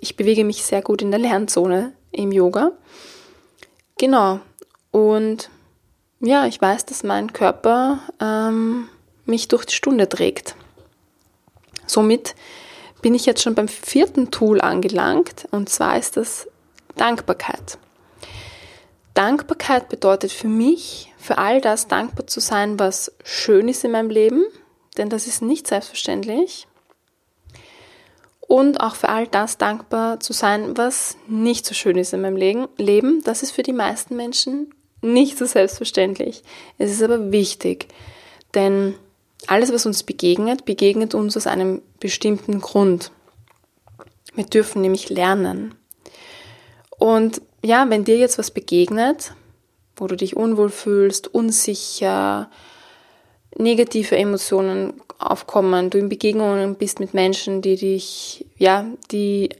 Ich 0.00 0.16
bewege 0.16 0.44
mich 0.44 0.64
sehr 0.64 0.82
gut 0.82 1.02
in 1.02 1.10
der 1.10 1.20
Lernzone 1.20 1.92
im 2.12 2.30
Yoga. 2.30 2.72
Genau. 3.98 4.40
Und 4.92 5.50
ja, 6.20 6.46
ich 6.46 6.60
weiß, 6.60 6.86
dass 6.86 7.02
mein 7.02 7.32
Körper 7.32 8.00
ähm, 8.20 8.88
mich 9.24 9.48
durch 9.48 9.64
die 9.66 9.74
Stunde 9.74 10.08
trägt. 10.08 10.54
Somit 11.86 12.34
bin 13.02 13.14
ich 13.14 13.26
jetzt 13.26 13.42
schon 13.42 13.54
beim 13.54 13.68
vierten 13.68 14.30
Tool 14.30 14.60
angelangt 14.60 15.46
und 15.50 15.68
zwar 15.68 15.98
ist 15.98 16.16
das 16.16 16.48
Dankbarkeit. 16.96 17.78
Dankbarkeit 19.14 19.88
bedeutet 19.88 20.32
für 20.32 20.48
mich, 20.48 21.12
für 21.16 21.38
all 21.38 21.60
das 21.60 21.88
dankbar 21.88 22.26
zu 22.26 22.40
sein, 22.40 22.78
was 22.78 23.12
schön 23.24 23.68
ist 23.68 23.84
in 23.84 23.92
meinem 23.92 24.10
Leben, 24.10 24.44
denn 24.98 25.08
das 25.08 25.26
ist 25.26 25.40
nicht 25.40 25.66
selbstverständlich 25.66 26.66
und 28.48 28.80
auch 28.80 28.94
für 28.94 29.08
all 29.08 29.26
das 29.26 29.58
dankbar 29.58 30.20
zu 30.20 30.32
sein, 30.32 30.76
was 30.76 31.16
nicht 31.28 31.66
so 31.66 31.74
schön 31.74 31.96
ist 31.96 32.12
in 32.12 32.20
meinem 32.20 32.36
Leben. 32.36 33.22
Das 33.24 33.42
ist 33.42 33.50
für 33.50 33.62
die 33.62 33.72
meisten 33.72 34.16
Menschen 34.16 34.72
nicht 35.02 35.36
so 35.38 35.46
selbstverständlich. 35.46 36.42
Es 36.78 36.90
ist 36.90 37.02
aber 37.02 37.32
wichtig, 37.32 37.88
denn 38.54 38.94
alles, 39.46 39.72
was 39.72 39.86
uns 39.86 40.02
begegnet, 40.02 40.64
begegnet 40.64 41.14
uns 41.14 41.36
aus 41.36 41.46
einem 41.46 41.82
bestimmten 42.00 42.60
Grund. 42.60 43.10
Wir 44.34 44.44
dürfen 44.44 44.82
nämlich 44.82 45.08
lernen. 45.08 45.74
Und 46.98 47.42
ja, 47.62 47.88
wenn 47.88 48.04
dir 48.04 48.16
jetzt 48.16 48.38
was 48.38 48.50
begegnet, 48.50 49.34
wo 49.96 50.06
du 50.06 50.16
dich 50.16 50.36
unwohl 50.36 50.70
fühlst, 50.70 51.32
unsicher, 51.32 52.50
negative 53.56 54.16
Emotionen 54.16 54.94
aufkommen, 55.18 55.90
du 55.90 55.98
in 55.98 56.08
Begegnungen 56.08 56.76
bist 56.76 57.00
mit 57.00 57.14
Menschen, 57.14 57.62
die 57.62 57.76
dich, 57.76 58.46
ja, 58.56 58.86
die 59.10 59.50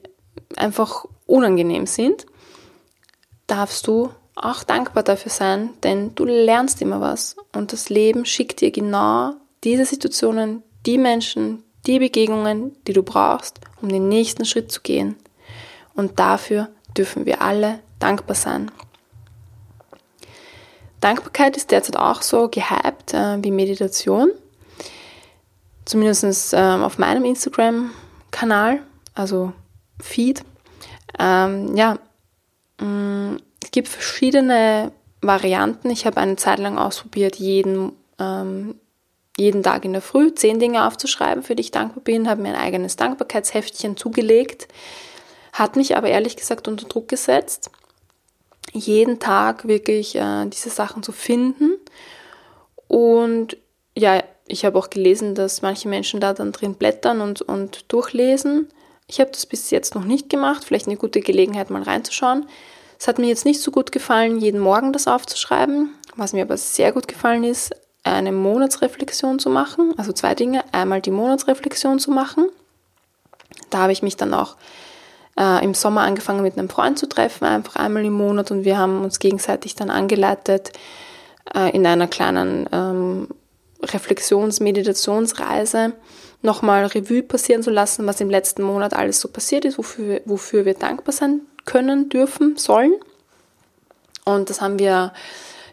einfach 0.56 1.06
unangenehm 1.26 1.86
sind, 1.86 2.26
darfst 3.46 3.86
du 3.86 4.10
auch 4.34 4.64
dankbar 4.64 5.02
dafür 5.02 5.30
sein, 5.30 5.70
denn 5.82 6.14
du 6.14 6.24
lernst 6.24 6.82
immer 6.82 7.00
was 7.00 7.36
und 7.54 7.72
das 7.72 7.88
Leben 7.88 8.26
schickt 8.26 8.60
dir 8.60 8.70
genau 8.70 9.32
diese 9.64 9.86
Situationen, 9.86 10.62
die 10.84 10.98
Menschen, 10.98 11.64
die 11.86 11.98
Begegnungen, 11.98 12.76
die 12.86 12.92
du 12.92 13.02
brauchst, 13.02 13.60
um 13.80 13.88
den 13.88 14.08
nächsten 14.08 14.44
Schritt 14.44 14.70
zu 14.70 14.82
gehen. 14.82 15.16
Und 15.94 16.18
dafür 16.18 16.68
dürfen 16.96 17.26
wir 17.26 17.42
alle 17.42 17.80
dankbar 17.98 18.36
sein. 18.36 18.70
Dankbarkeit 21.00 21.56
ist 21.56 21.70
derzeit 21.70 21.96
auch 21.96 22.22
so 22.22 22.48
gehypt 22.48 23.14
äh, 23.14 23.42
wie 23.42 23.50
Meditation. 23.50 24.30
Zumindest 25.84 26.52
äh, 26.52 26.56
auf 26.56 26.98
meinem 26.98 27.24
Instagram-Kanal. 27.24 28.80
Also 29.14 29.52
Feed. 30.00 30.42
Ähm, 31.18 31.76
ja, 31.76 31.98
mh, 32.80 32.86
mm, 32.86 33.36
es 33.62 33.70
gibt 33.70 33.88
verschiedene 33.88 34.92
Varianten. 35.20 35.90
Ich 35.90 36.06
habe 36.06 36.20
eine 36.20 36.36
Zeit 36.36 36.58
lang 36.58 36.78
ausprobiert, 36.78 37.36
jeden, 37.36 37.92
ähm, 38.18 38.76
jeden 39.36 39.62
Tag 39.62 39.84
in 39.84 39.92
der 39.92 40.02
Früh 40.02 40.34
zehn 40.34 40.58
Dinge 40.58 40.86
aufzuschreiben, 40.86 41.42
für 41.42 41.54
die 41.54 41.62
ich 41.62 41.70
dankbar 41.70 42.02
bin, 42.02 42.28
habe 42.28 42.42
mir 42.42 42.50
ein 42.50 42.60
eigenes 42.60 42.96
Dankbarkeitsheftchen 42.96 43.96
zugelegt, 43.96 44.68
hat 45.56 45.76
mich 45.76 45.96
aber 45.96 46.08
ehrlich 46.08 46.36
gesagt 46.36 46.68
unter 46.68 46.86
Druck 46.86 47.08
gesetzt, 47.08 47.70
jeden 48.72 49.18
Tag 49.18 49.66
wirklich 49.66 50.16
äh, 50.16 50.46
diese 50.46 50.68
Sachen 50.68 51.02
zu 51.02 51.12
finden. 51.12 51.78
Und 52.88 53.56
ja, 53.96 54.22
ich 54.46 54.64
habe 54.64 54.78
auch 54.78 54.90
gelesen, 54.90 55.34
dass 55.34 55.62
manche 55.62 55.88
Menschen 55.88 56.20
da 56.20 56.34
dann 56.34 56.52
drin 56.52 56.74
blättern 56.74 57.20
und, 57.22 57.40
und 57.40 57.90
durchlesen. 57.90 58.68
Ich 59.08 59.18
habe 59.18 59.30
das 59.30 59.46
bis 59.46 59.70
jetzt 59.70 59.94
noch 59.94 60.04
nicht 60.04 60.28
gemacht, 60.28 60.64
vielleicht 60.64 60.88
eine 60.88 60.96
gute 60.96 61.20
Gelegenheit, 61.20 61.70
mal 61.70 61.82
reinzuschauen. 61.82 62.46
Es 62.98 63.08
hat 63.08 63.18
mir 63.18 63.28
jetzt 63.28 63.44
nicht 63.44 63.60
so 63.60 63.70
gut 63.70 63.92
gefallen, 63.92 64.38
jeden 64.38 64.60
Morgen 64.60 64.92
das 64.92 65.06
aufzuschreiben. 65.08 65.94
Was 66.16 66.32
mir 66.32 66.42
aber 66.42 66.56
sehr 66.56 66.92
gut 66.92 67.08
gefallen 67.08 67.44
ist, 67.44 67.74
eine 68.04 68.32
Monatsreflexion 68.32 69.38
zu 69.38 69.48
machen. 69.48 69.94
Also 69.96 70.12
zwei 70.12 70.34
Dinge. 70.34 70.64
Einmal 70.72 71.00
die 71.00 71.10
Monatsreflexion 71.10 71.98
zu 71.98 72.10
machen. 72.10 72.48
Da 73.70 73.78
habe 73.78 73.92
ich 73.92 74.02
mich 74.02 74.16
dann 74.16 74.34
auch 74.34 74.56
äh, 75.38 75.64
im 75.64 75.74
Sommer 75.74 76.02
angefangen 76.02 76.42
mit 76.42 76.58
einem 76.58 76.68
Freund 76.68 76.98
zu 76.98 77.08
treffen, 77.08 77.44
einfach 77.44 77.76
einmal 77.76 78.04
im 78.04 78.14
Monat 78.14 78.50
und 78.50 78.64
wir 78.64 78.78
haben 78.78 79.04
uns 79.04 79.18
gegenseitig 79.18 79.74
dann 79.74 79.90
angeleitet 79.90 80.72
äh, 81.54 81.74
in 81.74 81.86
einer 81.86 82.08
kleinen 82.08 82.68
ähm, 82.72 83.28
Reflexions-Meditationsreise 83.82 85.92
nochmal 86.42 86.86
Revue 86.86 87.22
passieren 87.22 87.62
zu 87.62 87.70
lassen, 87.70 88.06
was 88.06 88.20
im 88.20 88.30
letzten 88.30 88.62
Monat 88.62 88.94
alles 88.94 89.20
so 89.20 89.28
passiert 89.28 89.64
ist, 89.64 89.78
wofür, 89.78 90.20
wofür 90.24 90.64
wir 90.64 90.74
dankbar 90.74 91.12
sein 91.12 91.42
können, 91.64 92.08
dürfen, 92.08 92.56
sollen. 92.56 92.94
Und 94.24 94.50
das 94.50 94.60
haben 94.60 94.78
wir 94.78 95.12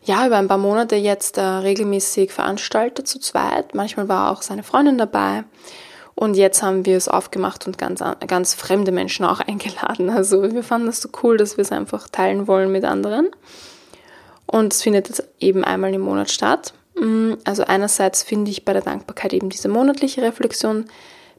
ja 0.03 0.27
über 0.27 0.37
ein 0.37 0.47
paar 0.47 0.57
Monate 0.57 0.95
jetzt 0.95 1.37
äh, 1.37 1.41
regelmäßig 1.41 2.31
veranstaltet 2.31 3.07
zu 3.07 3.19
zweit. 3.19 3.73
Manchmal 3.73 4.09
war 4.09 4.31
auch 4.31 4.41
seine 4.41 4.63
Freundin 4.63 4.97
dabei. 4.97 5.43
Und 6.15 6.35
jetzt 6.35 6.61
haben 6.61 6.85
wir 6.85 6.95
es 6.95 7.07
aufgemacht 7.07 7.65
und 7.65 7.77
ganz, 7.77 8.03
ganz 8.27 8.53
fremde 8.53 8.91
Menschen 8.91 9.25
auch 9.25 9.39
eingeladen. 9.47 10.09
Also 10.09 10.53
wir 10.53 10.63
fanden 10.63 10.87
das 10.87 11.01
so 11.01 11.09
cool, 11.23 11.37
dass 11.37 11.57
wir 11.57 11.63
es 11.63 11.71
einfach 11.71 12.07
teilen 12.07 12.47
wollen 12.47 12.71
mit 12.71 12.85
anderen. 12.85 13.29
Und 14.45 14.73
es 14.73 14.81
findet 14.81 15.09
jetzt 15.09 15.23
eben 15.39 15.63
einmal 15.63 15.93
im 15.93 16.01
Monat 16.01 16.29
statt. 16.29 16.73
Mm, 16.95 17.33
also 17.43 17.63
einerseits 17.63 18.23
finde 18.23 18.51
ich 18.51 18.65
bei 18.65 18.73
der 18.73 18.81
Dankbarkeit 18.81 19.33
eben 19.33 19.49
diese 19.49 19.69
monatliche 19.69 20.21
Reflexion 20.21 20.85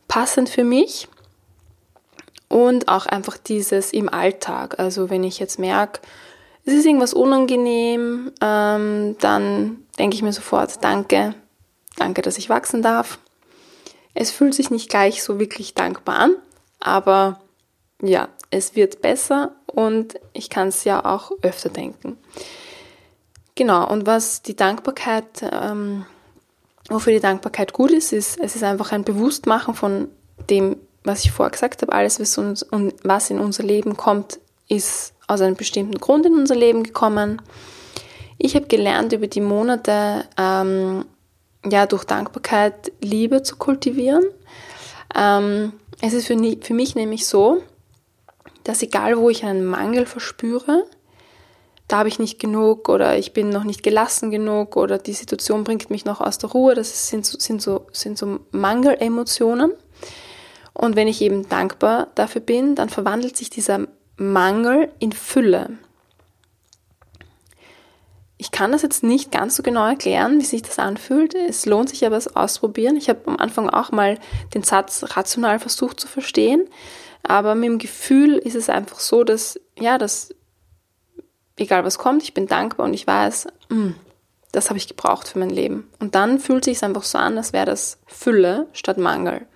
passend 0.08 0.48
für 0.48 0.64
mich 0.64 1.08
und 2.48 2.88
auch 2.88 3.06
einfach 3.06 3.36
dieses 3.36 3.92
im 3.92 4.08
Alltag. 4.08 4.78
Also 4.78 5.10
wenn 5.10 5.24
ich 5.24 5.38
jetzt 5.38 5.58
merke, 5.58 6.00
es 6.64 6.72
ist 6.72 6.86
irgendwas 6.86 7.14
unangenehm, 7.14 8.32
ähm, 8.40 9.16
dann 9.20 9.78
denke 9.98 10.16
ich 10.16 10.22
mir 10.22 10.32
sofort, 10.32 10.82
danke, 10.82 11.34
danke, 11.96 12.22
dass 12.22 12.38
ich 12.38 12.48
wachsen 12.48 12.82
darf. 12.82 13.18
Es 14.14 14.30
fühlt 14.30 14.54
sich 14.54 14.70
nicht 14.70 14.88
gleich 14.88 15.22
so 15.22 15.40
wirklich 15.40 15.74
dankbar 15.74 16.16
an, 16.16 16.36
aber 16.80 17.40
ja, 18.00 18.28
es 18.50 18.76
wird 18.76 19.02
besser 19.02 19.52
und 19.66 20.14
ich 20.32 20.50
kann 20.50 20.68
es 20.68 20.84
ja 20.84 21.04
auch 21.04 21.32
öfter 21.42 21.68
denken. 21.68 22.16
Genau, 23.56 23.88
und 23.88 24.06
was 24.06 24.42
die 24.42 24.56
Dankbarkeit, 24.56 25.42
ähm, 25.42 26.06
wofür 26.88 27.12
die 27.12 27.20
Dankbarkeit 27.20 27.72
gut 27.72 27.90
ist, 27.90 28.12
ist, 28.12 28.38
es 28.40 28.56
ist 28.56 28.64
einfach 28.64 28.92
ein 28.92 29.04
Bewusstmachen 29.04 29.74
von 29.74 30.08
dem, 30.50 30.76
was 31.04 31.24
ich 31.24 31.30
vorher 31.30 31.50
gesagt 31.50 31.82
habe, 31.82 31.92
alles, 31.92 32.18
was, 32.20 32.36
uns, 32.38 32.66
was 33.02 33.30
in 33.30 33.38
unser 33.38 33.62
Leben 33.62 33.96
kommt, 33.96 34.40
ist 34.68 35.14
aus 35.26 35.40
einem 35.40 35.56
bestimmten 35.56 35.98
Grund 35.98 36.26
in 36.26 36.34
unser 36.34 36.54
Leben 36.56 36.82
gekommen. 36.82 37.42
Ich 38.38 38.56
habe 38.56 38.66
gelernt, 38.66 39.12
über 39.12 39.26
die 39.26 39.40
Monate 39.40 40.24
ähm, 40.36 41.04
ja, 41.68 41.86
durch 41.86 42.04
Dankbarkeit 42.04 42.92
Liebe 43.00 43.42
zu 43.42 43.56
kultivieren. 43.56 44.24
Ähm, 45.14 45.72
es 46.00 46.12
ist 46.12 46.26
für, 46.26 46.36
für 46.60 46.74
mich 46.74 46.94
nämlich 46.94 47.26
so, 47.26 47.62
dass 48.64 48.82
egal 48.82 49.16
wo 49.18 49.30
ich 49.30 49.44
einen 49.44 49.64
Mangel 49.64 50.06
verspüre, 50.06 50.84
da 51.88 51.98
habe 51.98 52.08
ich 52.08 52.18
nicht 52.18 52.40
genug 52.40 52.88
oder 52.88 53.18
ich 53.18 53.32
bin 53.32 53.50
noch 53.50 53.64
nicht 53.64 53.82
gelassen 53.82 54.30
genug 54.30 54.76
oder 54.76 54.98
die 54.98 55.12
Situation 55.12 55.64
bringt 55.64 55.90
mich 55.90 56.04
noch 56.04 56.20
aus 56.20 56.38
der 56.38 56.50
Ruhe, 56.50 56.74
das 56.74 57.08
sind, 57.08 57.26
sind, 57.26 57.60
so, 57.60 57.86
sind 57.92 58.16
so 58.16 58.40
Mangelemotionen. 58.52 59.72
Und 60.72 60.96
wenn 60.96 61.08
ich 61.08 61.20
eben 61.20 61.48
dankbar 61.48 62.08
dafür 62.14 62.40
bin, 62.40 62.74
dann 62.74 62.88
verwandelt 62.88 63.36
sich 63.36 63.50
dieser 63.50 63.86
Mangel 64.16 64.90
in 64.98 65.12
Fülle. 65.12 65.78
Ich 68.36 68.50
kann 68.50 68.72
das 68.72 68.82
jetzt 68.82 69.04
nicht 69.04 69.30
ganz 69.30 69.56
so 69.56 69.62
genau 69.62 69.86
erklären, 69.86 70.40
wie 70.40 70.44
sich 70.44 70.62
das 70.62 70.78
anfühlt. 70.78 71.34
Es 71.34 71.66
lohnt 71.66 71.88
sich 71.88 72.04
aber 72.04 72.16
es 72.16 72.34
ausprobieren. 72.34 72.96
Ich 72.96 73.08
habe 73.08 73.20
am 73.26 73.36
Anfang 73.36 73.70
auch 73.70 73.92
mal 73.92 74.18
den 74.54 74.64
Satz 74.64 75.04
rational 75.16 75.60
versucht 75.60 76.00
zu 76.00 76.08
verstehen, 76.08 76.68
aber 77.22 77.54
mit 77.54 77.68
dem 77.68 77.78
Gefühl 77.78 78.36
ist 78.36 78.56
es 78.56 78.68
einfach 78.68 78.98
so, 78.98 79.24
dass 79.24 79.60
ja, 79.78 79.98
dass 79.98 80.34
egal 81.56 81.84
was 81.84 81.98
kommt, 81.98 82.22
ich 82.22 82.34
bin 82.34 82.46
dankbar 82.46 82.86
und 82.86 82.94
ich 82.94 83.06
weiß, 83.06 83.46
mh, 83.68 83.76
mm, 83.76 83.94
das 84.52 84.68
habe 84.68 84.78
ich 84.78 84.88
gebraucht 84.88 85.28
für 85.28 85.38
mein 85.38 85.50
Leben. 85.50 85.90
Und 85.98 86.14
dann 86.14 86.38
fühlt 86.38 86.64
sich 86.64 86.76
es 86.76 86.82
einfach 86.82 87.02
so 87.02 87.18
an, 87.18 87.36
als 87.36 87.52
wäre 87.52 87.66
das 87.66 87.98
Fülle 88.06 88.68
statt 88.72 88.98
Mangel. 88.98 89.46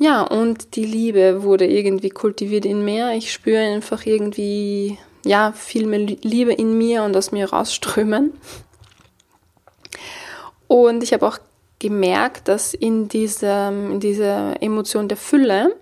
Ja, 0.00 0.22
und 0.22 0.76
die 0.76 0.84
Liebe 0.84 1.42
wurde 1.42 1.66
irgendwie 1.66 2.10
kultiviert 2.10 2.64
in 2.64 2.84
mir. 2.84 3.12
Ich 3.12 3.32
spüre 3.32 3.60
einfach 3.60 4.06
irgendwie, 4.06 4.98
ja, 5.28 5.52
viel 5.52 5.86
mehr 5.86 6.00
Liebe 6.00 6.54
in 6.54 6.78
mir 6.78 7.02
und 7.02 7.14
aus 7.16 7.32
mir 7.32 7.50
rausströmen. 7.50 8.32
Und 10.66 11.02
ich 11.02 11.12
habe 11.12 11.26
auch 11.26 11.38
gemerkt, 11.78 12.48
dass 12.48 12.72
in, 12.72 13.08
diesem, 13.08 13.92
in 13.92 14.00
dieser 14.00 14.60
Emotion 14.62 15.06
der 15.06 15.18
Fülle, 15.18 15.76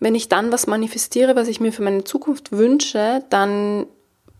wenn 0.00 0.16
ich 0.16 0.28
dann 0.28 0.50
was 0.50 0.66
manifestiere, 0.66 1.36
was 1.36 1.46
ich 1.46 1.60
mir 1.60 1.72
für 1.72 1.82
meine 1.82 2.02
Zukunft 2.02 2.50
wünsche, 2.50 3.24
dann 3.30 3.86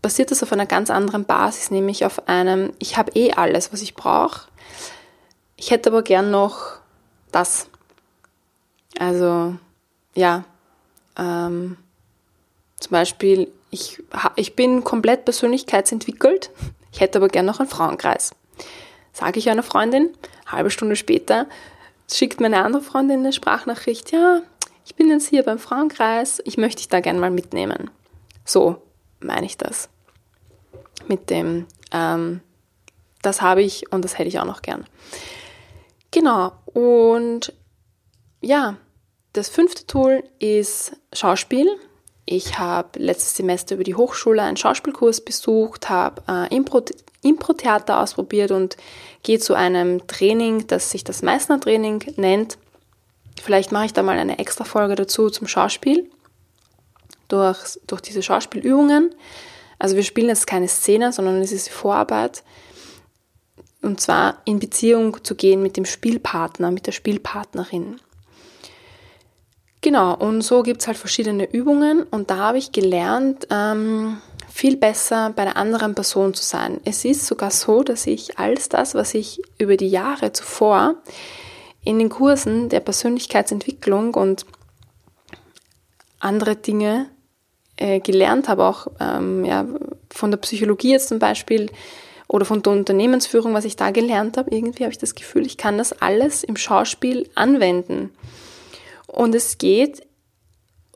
basiert 0.01 0.31
das 0.31 0.43
auf 0.43 0.51
einer 0.51 0.65
ganz 0.65 0.89
anderen 0.89 1.23
Basis, 1.23 1.71
nämlich 1.71 2.05
auf 2.05 2.27
einem, 2.27 2.73
ich 2.77 2.97
habe 2.97 3.13
eh 3.15 3.31
alles, 3.31 3.71
was 3.71 3.81
ich 3.81 3.95
brauche. 3.95 4.49
Ich 5.55 5.71
hätte 5.71 5.89
aber 5.89 6.03
gern 6.03 6.29
noch 6.29 6.79
das. 7.31 7.67
Also 8.99 9.55
ja, 10.13 10.43
ähm, 11.17 11.77
zum 12.79 12.91
Beispiel, 12.91 13.51
ich, 13.75 14.01
ich 14.35 14.55
bin 14.55 14.83
komplett 14.83 15.25
persönlichkeitsentwickelt, 15.25 16.49
ich 16.91 17.01
hätte 17.01 17.19
aber 17.19 17.27
gern 17.27 17.45
noch 17.45 17.59
einen 17.59 17.69
Frauenkreis. 17.69 18.31
Sage 19.13 19.39
ich 19.39 19.49
einer 19.49 19.63
Freundin, 19.63 20.09
halbe 20.47 20.71
Stunde 20.71 20.95
später 20.95 21.47
schickt 22.11 22.39
meine 22.39 22.63
andere 22.63 22.81
Freundin 22.81 23.19
eine 23.19 23.33
Sprachnachricht, 23.33 24.11
ja, 24.11 24.41
ich 24.85 24.95
bin 24.95 25.09
jetzt 25.09 25.27
hier 25.27 25.43
beim 25.43 25.59
Frauenkreis, 25.59 26.41
ich 26.45 26.57
möchte 26.57 26.77
dich 26.77 26.89
da 26.89 26.99
gern 26.99 27.19
mal 27.19 27.31
mitnehmen. 27.31 27.89
So 28.43 28.81
meine 29.19 29.45
ich 29.45 29.57
das. 29.57 29.89
Mit 31.07 31.29
dem, 31.29 31.65
ähm, 31.91 32.41
das 33.21 33.41
habe 33.41 33.63
ich 33.63 33.91
und 33.91 34.05
das 34.05 34.17
hätte 34.17 34.27
ich 34.27 34.39
auch 34.39 34.45
noch 34.45 34.61
gern. 34.61 34.85
Genau, 36.11 36.51
und 36.65 37.53
ja, 38.41 38.77
das 39.33 39.49
fünfte 39.49 39.85
Tool 39.87 40.23
ist 40.39 40.95
Schauspiel. 41.11 41.67
Ich 42.25 42.57
habe 42.57 42.97
letztes 42.97 43.35
Semester 43.35 43.75
über 43.75 43.83
die 43.83 43.95
Hochschule 43.95 44.41
einen 44.41 44.57
Schauspielkurs 44.57 45.21
besucht, 45.21 45.89
habe 45.89 46.23
äh, 46.27 46.55
Impro-Theater 46.55 47.99
ausprobiert 47.99 48.51
und 48.51 48.77
gehe 49.21 49.39
zu 49.39 49.53
einem 49.53 50.07
Training, 50.07 50.65
das 50.67 50.89
sich 50.89 51.03
das 51.03 51.21
Meißner-Training 51.21 52.13
nennt. 52.17 52.57
Vielleicht 53.41 53.71
mache 53.71 53.85
ich 53.85 53.93
da 53.93 54.01
mal 54.01 54.17
eine 54.17 54.39
extra 54.39 54.63
Folge 54.63 54.95
dazu 54.95 55.29
zum 55.29 55.47
Schauspiel, 55.47 56.09
durch, 57.27 57.79
durch 57.85 58.01
diese 58.01 58.23
Schauspielübungen. 58.23 59.13
Also 59.77 59.95
wir 59.95 60.03
spielen 60.03 60.29
jetzt 60.29 60.47
keine 60.47 60.67
Szene, 60.67 61.11
sondern 61.11 61.41
es 61.41 61.51
ist 61.51 61.69
Vorarbeit. 61.69 62.43
Und 63.83 64.01
zwar 64.01 64.41
in 64.45 64.57
Beziehung 64.57 65.23
zu 65.23 65.35
gehen 65.35 65.61
mit 65.61 65.77
dem 65.77 65.85
Spielpartner, 65.85 66.71
mit 66.71 66.87
der 66.87 66.91
Spielpartnerin. 66.91 67.99
Genau, 69.85 70.15
und 70.15 70.41
so 70.41 70.63
gibt 70.63 70.81
es 70.81 70.87
halt 70.87 70.97
verschiedene 70.97 71.47
Übungen 71.53 72.07
und 72.09 72.31
da 72.31 72.37
habe 72.37 72.57
ich 72.57 72.71
gelernt, 72.71 73.45
ähm, 73.51 74.17
viel 74.51 74.77
besser 74.77 75.31
bei 75.35 75.43
der 75.43 75.57
anderen 75.57 75.93
Person 75.93 76.33
zu 76.33 76.43
sein. 76.43 76.81
Es 76.85 77.05
ist 77.05 77.27
sogar 77.27 77.51
so, 77.51 77.83
dass 77.83 78.07
ich 78.07 78.39
alles 78.39 78.67
das, 78.67 78.95
was 78.95 79.13
ich 79.13 79.43
über 79.59 79.77
die 79.77 79.89
Jahre 79.89 80.33
zuvor 80.33 80.95
in 81.83 81.99
den 81.99 82.09
Kursen 82.09 82.69
der 82.69 82.79
Persönlichkeitsentwicklung 82.79 84.15
und 84.15 84.47
andere 86.19 86.55
Dinge 86.55 87.05
äh, 87.77 87.99
gelernt 87.99 88.49
habe, 88.49 88.63
auch 88.63 88.87
ähm, 88.99 89.45
ja, 89.45 89.67
von 90.09 90.31
der 90.31 90.39
Psychologie 90.39 90.93
jetzt 90.93 91.09
zum 91.09 91.19
Beispiel 91.19 91.69
oder 92.27 92.45
von 92.45 92.63
der 92.63 92.73
Unternehmensführung, 92.73 93.53
was 93.53 93.65
ich 93.65 93.75
da 93.75 93.91
gelernt 93.91 94.35
habe, 94.37 94.49
irgendwie 94.49 94.83
habe 94.83 94.93
ich 94.93 94.97
das 94.97 95.13
Gefühl, 95.13 95.45
ich 95.45 95.57
kann 95.57 95.77
das 95.77 96.01
alles 96.01 96.43
im 96.43 96.57
Schauspiel 96.57 97.29
anwenden. 97.35 98.09
Und 99.07 99.35
es 99.35 99.57
geht 99.57 100.05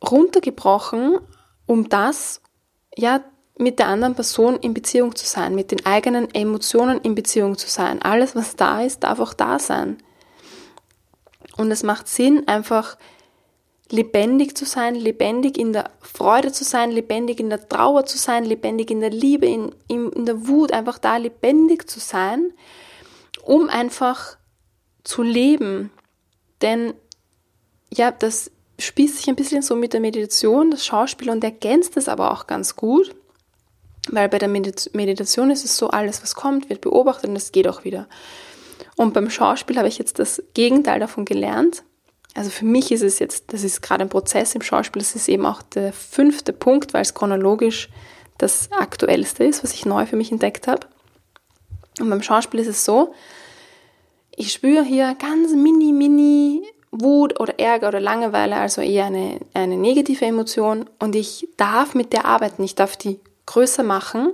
runtergebrochen, 0.04 1.20
um 1.66 1.90
das, 1.90 2.42
ja, 2.96 3.24
mit 3.58 3.78
der 3.78 3.88
anderen 3.88 4.16
Person 4.16 4.56
in 4.56 4.74
Beziehung 4.74 5.16
zu 5.16 5.26
sein, 5.26 5.54
mit 5.54 5.72
den 5.72 5.86
eigenen 5.86 6.34
Emotionen 6.34 7.02
in 7.02 7.14
Beziehung 7.14 7.58
zu 7.58 7.68
sein. 7.68 8.02
Alles, 8.02 8.34
was 8.34 8.56
da 8.56 8.82
ist, 8.82 9.04
darf 9.04 9.20
auch 9.20 9.34
da 9.34 9.60
sein. 9.60 9.98
Und 11.58 11.70
es 11.72 11.84
macht 11.84 12.08
Sinn, 12.08 12.48
einfach 12.48 12.98
lebendig 13.92 14.56
zu 14.56 14.66
sein, 14.66 14.96
lebendig 14.96 15.58
in 15.58 15.74
der 15.74 15.90
Freude 16.00 16.54
zu 16.54 16.64
sein, 16.64 16.92
lebendig 16.92 17.40
in 17.40 17.50
der 17.50 17.68
Trauer 17.68 18.06
zu 18.06 18.18
sein, 18.18 18.46
lebendig 18.46 18.92
in 18.92 19.02
der 19.02 19.10
Liebe, 19.10 19.48
in, 19.48 19.76
in, 19.88 20.10
in 20.12 20.26
der 20.26 20.48
Wut, 20.48 20.72
einfach 20.72 20.98
da 20.98 21.18
lebendig 21.18 21.90
zu 21.90 22.00
sein, 22.00 22.54
um 23.44 23.68
einfach 23.68 24.38
zu 25.04 25.22
leben. 25.22 25.92
Denn 26.62 26.94
ja, 27.94 28.12
das 28.12 28.52
spießt 28.80 29.18
sich 29.18 29.28
ein 29.30 29.36
bisschen 29.36 29.62
so 29.62 29.76
mit 29.76 29.94
der 29.94 30.00
Meditation, 30.00 30.72
das 30.72 30.86
Schauspiel 30.86 31.30
und 31.30 31.44
ergänzt 31.44 31.98
es 31.98 32.08
aber 32.08 32.32
auch 32.32 32.48
ganz 32.48 32.76
gut. 32.76 33.16
Weil 34.10 34.30
bei 34.30 34.40
der 34.40 34.48
Meditation 34.48 35.52
ist 35.52 35.66
es 35.66 35.78
so, 35.78 35.90
alles, 35.90 36.24
was 36.24 36.34
kommt, 36.34 36.70
wird 36.70 36.82
beobachtet 36.82 37.30
und 37.30 37.36
es 37.36 37.52
geht 37.52 37.68
auch 37.68 37.84
wieder. 37.84 38.08
Und 38.96 39.14
beim 39.14 39.30
Schauspiel 39.30 39.78
habe 39.78 39.88
ich 39.88 39.98
jetzt 39.98 40.20
das 40.20 40.42
Gegenteil 40.54 41.00
davon 41.00 41.26
gelernt. 41.26 41.84
Also 42.34 42.50
für 42.50 42.66
mich 42.66 42.92
ist 42.92 43.02
es 43.02 43.20
jetzt, 43.20 43.54
das 43.54 43.64
ist 43.64 43.82
gerade 43.82 44.04
ein 44.04 44.10
Prozess 44.10 44.56
im 44.56 44.62
Schauspiel, 44.62 45.02
das 45.02 45.16
ist 45.16 45.28
eben 45.28 45.46
auch 45.46 45.62
der 45.62 45.94
fünfte 45.94 46.54
Punkt, 46.54 46.94
weil 46.94 47.02
es 47.02 47.14
chronologisch 47.14 47.90
das 48.38 48.72
aktuellste 48.72 49.44
ist, 49.44 49.64
was 49.64 49.74
ich 49.74 49.86
neu 49.86 50.06
für 50.06 50.16
mich 50.16 50.32
entdeckt 50.32 50.68
habe. 50.68 50.88
Und 52.00 52.10
beim 52.10 52.24
Schauspiel 52.24 52.62
ist 52.62 52.68
es 52.68 52.86
so, 52.86 53.14
ich 54.36 54.54
spüre 54.54 54.84
hier 54.84 55.16
ganz 55.16 55.52
mini, 55.54 55.92
mini 55.92 56.39
Ärger 57.60 57.90
oder 57.90 58.00
Langeweile, 58.00 58.56
also 58.56 58.82
eher 58.82 59.06
eine, 59.06 59.40
eine 59.54 59.78
negative 59.78 60.26
Emotion 60.26 60.90
und 61.00 61.16
ich 61.16 61.48
darf 61.58 61.94
mit 61.94 62.14
der 62.14 62.26
arbeiten, 62.26 62.64
ich 62.64 62.76
darf 62.76 62.98
die 62.98 63.20
größer 63.46 63.84
machen. 63.84 64.34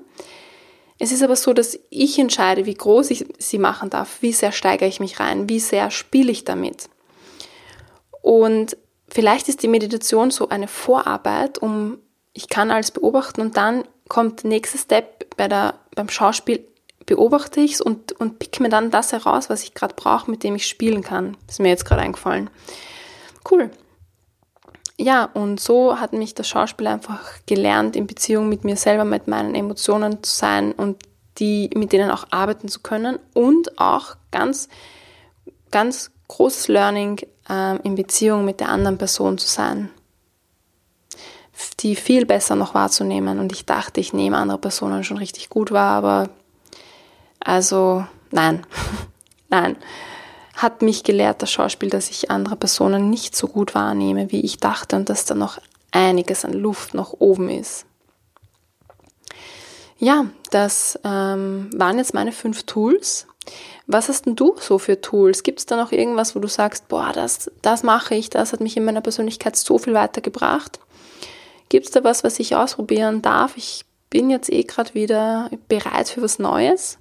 Es 0.97 1.11
ist 1.11 1.23
aber 1.23 1.35
so, 1.35 1.53
dass 1.53 1.77
ich 1.89 2.19
entscheide, 2.19 2.65
wie 2.65 2.73
groß 2.73 3.11
ich 3.11 3.25
sie 3.37 3.57
machen 3.57 3.89
darf, 3.89 4.21
wie 4.21 4.31
sehr 4.31 4.51
steigere 4.51 4.87
ich 4.87 4.99
mich 4.99 5.19
rein, 5.19 5.49
wie 5.49 5.59
sehr 5.59 5.91
spiele 5.91 6.31
ich 6.31 6.45
damit. 6.45 6.89
Und 8.21 8.77
vielleicht 9.09 9.49
ist 9.49 9.61
die 9.63 9.67
Meditation 9.67 10.31
so 10.31 10.49
eine 10.49 10.67
Vorarbeit, 10.67 11.57
um 11.57 11.99
ich 12.33 12.49
kann 12.49 12.71
alles 12.71 12.91
beobachten 12.91 13.41
und 13.41 13.57
dann 13.57 13.83
kommt 14.07 14.43
der 14.43 14.49
nächste 14.49 14.77
Step 14.77 15.35
bei 15.37 15.47
der, 15.47 15.75
beim 15.95 16.09
Schauspiel, 16.09 16.65
beobachte 17.05 17.61
ich 17.61 17.73
es 17.73 17.81
und, 17.81 18.13
und 18.13 18.39
pick 18.39 18.59
mir 18.59 18.69
dann 18.69 18.91
das 18.91 19.11
heraus, 19.11 19.49
was 19.49 19.63
ich 19.63 19.73
gerade 19.73 19.93
brauche, 19.95 20.29
mit 20.29 20.43
dem 20.43 20.55
ich 20.55 20.67
spielen 20.67 21.03
kann. 21.03 21.37
Ist 21.47 21.59
mir 21.59 21.69
jetzt 21.69 21.85
gerade 21.85 22.01
eingefallen. 22.01 22.49
Cool 23.49 23.71
ja, 24.97 25.25
und 25.25 25.59
so 25.59 25.99
hat 25.99 26.13
mich 26.13 26.35
das 26.35 26.47
Schauspiel 26.47 26.87
einfach 26.87 27.21
gelernt, 27.45 27.95
in 27.95 28.07
Beziehung 28.07 28.47
mit 28.47 28.63
mir 28.63 28.77
selber, 28.77 29.03
mit 29.03 29.27
meinen 29.27 29.53
Emotionen 29.55 30.23
zu 30.23 30.35
sein 30.35 30.71
und 30.71 30.97
die, 31.37 31.69
mit 31.75 31.91
denen 31.91 32.11
auch 32.11 32.27
arbeiten 32.31 32.69
zu 32.69 32.79
können 32.79 33.19
und 33.33 33.77
auch 33.77 34.15
ganz, 34.31 34.69
ganz 35.69 36.11
großes 36.29 36.69
Learning 36.69 37.19
äh, 37.49 37.77
in 37.81 37.95
Beziehung 37.95 38.45
mit 38.45 38.61
der 38.61 38.69
anderen 38.69 38.97
Person 38.97 39.37
zu 39.37 39.47
sein. 39.47 39.89
Die 41.81 41.97
viel 41.97 42.25
besser 42.25 42.55
noch 42.55 42.73
wahrzunehmen. 42.73 43.39
Und 43.39 43.51
ich 43.51 43.65
dachte, 43.65 43.99
ich 43.99 44.13
nehme 44.13 44.37
andere 44.37 44.57
Personen 44.57 45.03
schon 45.03 45.17
richtig 45.17 45.49
gut 45.49 45.71
wahr, 45.71 45.97
aber 45.97 46.29
also 47.41 48.05
nein, 48.31 48.65
nein 49.49 49.75
hat 50.55 50.81
mich 50.81 51.03
gelehrt, 51.03 51.41
das 51.41 51.51
Schauspiel, 51.51 51.89
dass 51.89 52.09
ich 52.09 52.31
andere 52.31 52.55
Personen 52.55 53.09
nicht 53.09 53.35
so 53.35 53.47
gut 53.47 53.75
wahrnehme, 53.75 54.31
wie 54.31 54.41
ich 54.41 54.57
dachte 54.57 54.95
und 54.95 55.09
dass 55.09 55.25
da 55.25 55.35
noch 55.35 55.59
einiges 55.91 56.45
an 56.45 56.53
Luft 56.53 56.93
nach 56.93 57.13
oben 57.19 57.49
ist. 57.49 57.85
Ja, 59.97 60.25
das 60.51 60.99
ähm, 61.03 61.69
waren 61.75 61.97
jetzt 61.97 62.13
meine 62.13 62.31
fünf 62.31 62.63
Tools. 62.63 63.27
Was 63.87 64.09
hast 64.09 64.25
denn 64.25 64.35
du 64.35 64.55
so 64.59 64.77
für 64.79 64.99
Tools? 64.99 65.43
Gibt 65.43 65.59
es 65.59 65.65
da 65.65 65.75
noch 65.77 65.91
irgendwas, 65.91 66.35
wo 66.35 66.39
du 66.39 66.47
sagst, 66.47 66.87
boah, 66.87 67.11
das, 67.13 67.51
das 67.61 67.83
mache 67.83 68.15
ich, 68.15 68.29
das 68.29 68.51
hat 68.51 68.59
mich 68.59 68.75
in 68.75 68.85
meiner 68.85 69.01
Persönlichkeit 69.01 69.55
so 69.55 69.77
viel 69.77 69.93
weitergebracht? 69.93 70.79
Gibt 71.69 71.85
es 71.85 71.91
da 71.91 72.03
was, 72.03 72.23
was 72.23 72.39
ich 72.39 72.55
ausprobieren 72.55 73.21
darf? 73.21 73.55
Ich 73.57 73.85
bin 74.09 74.29
jetzt 74.29 74.51
eh 74.51 74.63
gerade 74.63 74.93
wieder 74.93 75.49
bereit 75.67 76.09
für 76.09 76.21
was 76.21 76.39
Neues. 76.39 76.97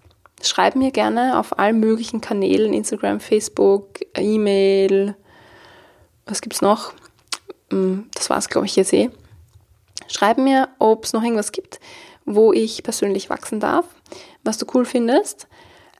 Schreib 0.46 0.76
mir 0.76 0.90
gerne 0.90 1.38
auf 1.38 1.58
allen 1.58 1.80
möglichen 1.80 2.20
Kanälen, 2.20 2.74
Instagram, 2.74 3.20
Facebook, 3.20 4.00
E-Mail, 4.16 5.16
was 6.26 6.40
gibt's 6.40 6.62
noch? 6.62 6.92
Mm, 7.70 8.02
das 8.14 8.30
war's, 8.30 8.48
glaube 8.48 8.66
ich, 8.66 8.76
jetzt 8.76 8.92
eh. 8.92 9.10
Schreib 10.08 10.38
mir, 10.38 10.68
ob 10.78 11.04
es 11.04 11.12
noch 11.12 11.22
irgendwas 11.22 11.52
gibt, 11.52 11.80
wo 12.24 12.52
ich 12.52 12.82
persönlich 12.82 13.30
wachsen 13.30 13.60
darf, 13.60 13.86
was 14.42 14.58
du 14.58 14.66
cool 14.74 14.84
findest. 14.84 15.48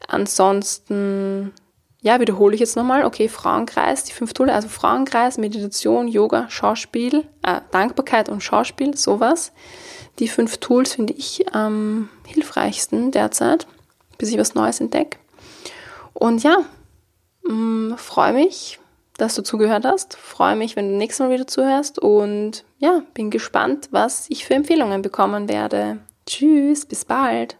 Ansonsten, 0.09 1.53
ja, 2.03 2.21
wiederhole 2.21 2.55
ich 2.55 2.61
jetzt 2.61 2.77
nochmal. 2.77 3.05
Okay, 3.05 3.29
Frauenkreis, 3.29 4.05
die 4.05 4.13
fünf 4.13 4.35
Tools, 4.35 4.51
also 4.51 4.69
Frauenkreis, 4.69 5.39
Meditation, 5.39 6.07
Yoga, 6.07 6.51
Schauspiel, 6.51 7.27
äh, 7.43 7.61
Dankbarkeit 7.71 8.29
und 8.29 8.43
Schauspiel, 8.43 8.95
sowas. 8.97 9.53
Die 10.19 10.29
fünf 10.29 10.59
Tools 10.59 10.95
finde 10.95 11.15
ich 11.15 11.55
am 11.55 12.11
hilfreichsten 12.27 13.11
derzeit 13.11 13.67
bis 14.25 14.33
ich 14.33 14.39
was 14.39 14.55
Neues 14.55 14.81
entdecke. 14.81 15.19
Und 16.15 16.43
ja, 16.43 16.65
mm, 17.47 17.97
freue 17.97 18.33
mich, 18.33 18.79
dass 19.19 19.35
du 19.35 19.43
zugehört 19.43 19.85
hast. 19.85 20.17
Freue 20.17 20.57
mich, 20.57 20.77
wenn 20.77 20.93
du 20.93 20.97
nächstes 20.97 21.21
Mal 21.21 21.31
wieder 21.31 21.47
zuhörst. 21.47 21.99
Und 21.99 22.65
ja, 22.79 23.03
bin 23.13 23.31
gespannt, 23.31 23.89
was 23.91 24.31
ich 24.31 24.47
für 24.47 24.55
Empfehlungen 24.55 25.03
bekommen 25.03 25.49
werde. 25.51 25.99
Tschüss, 26.27 26.87
bis 26.87 27.05
bald. 27.05 27.59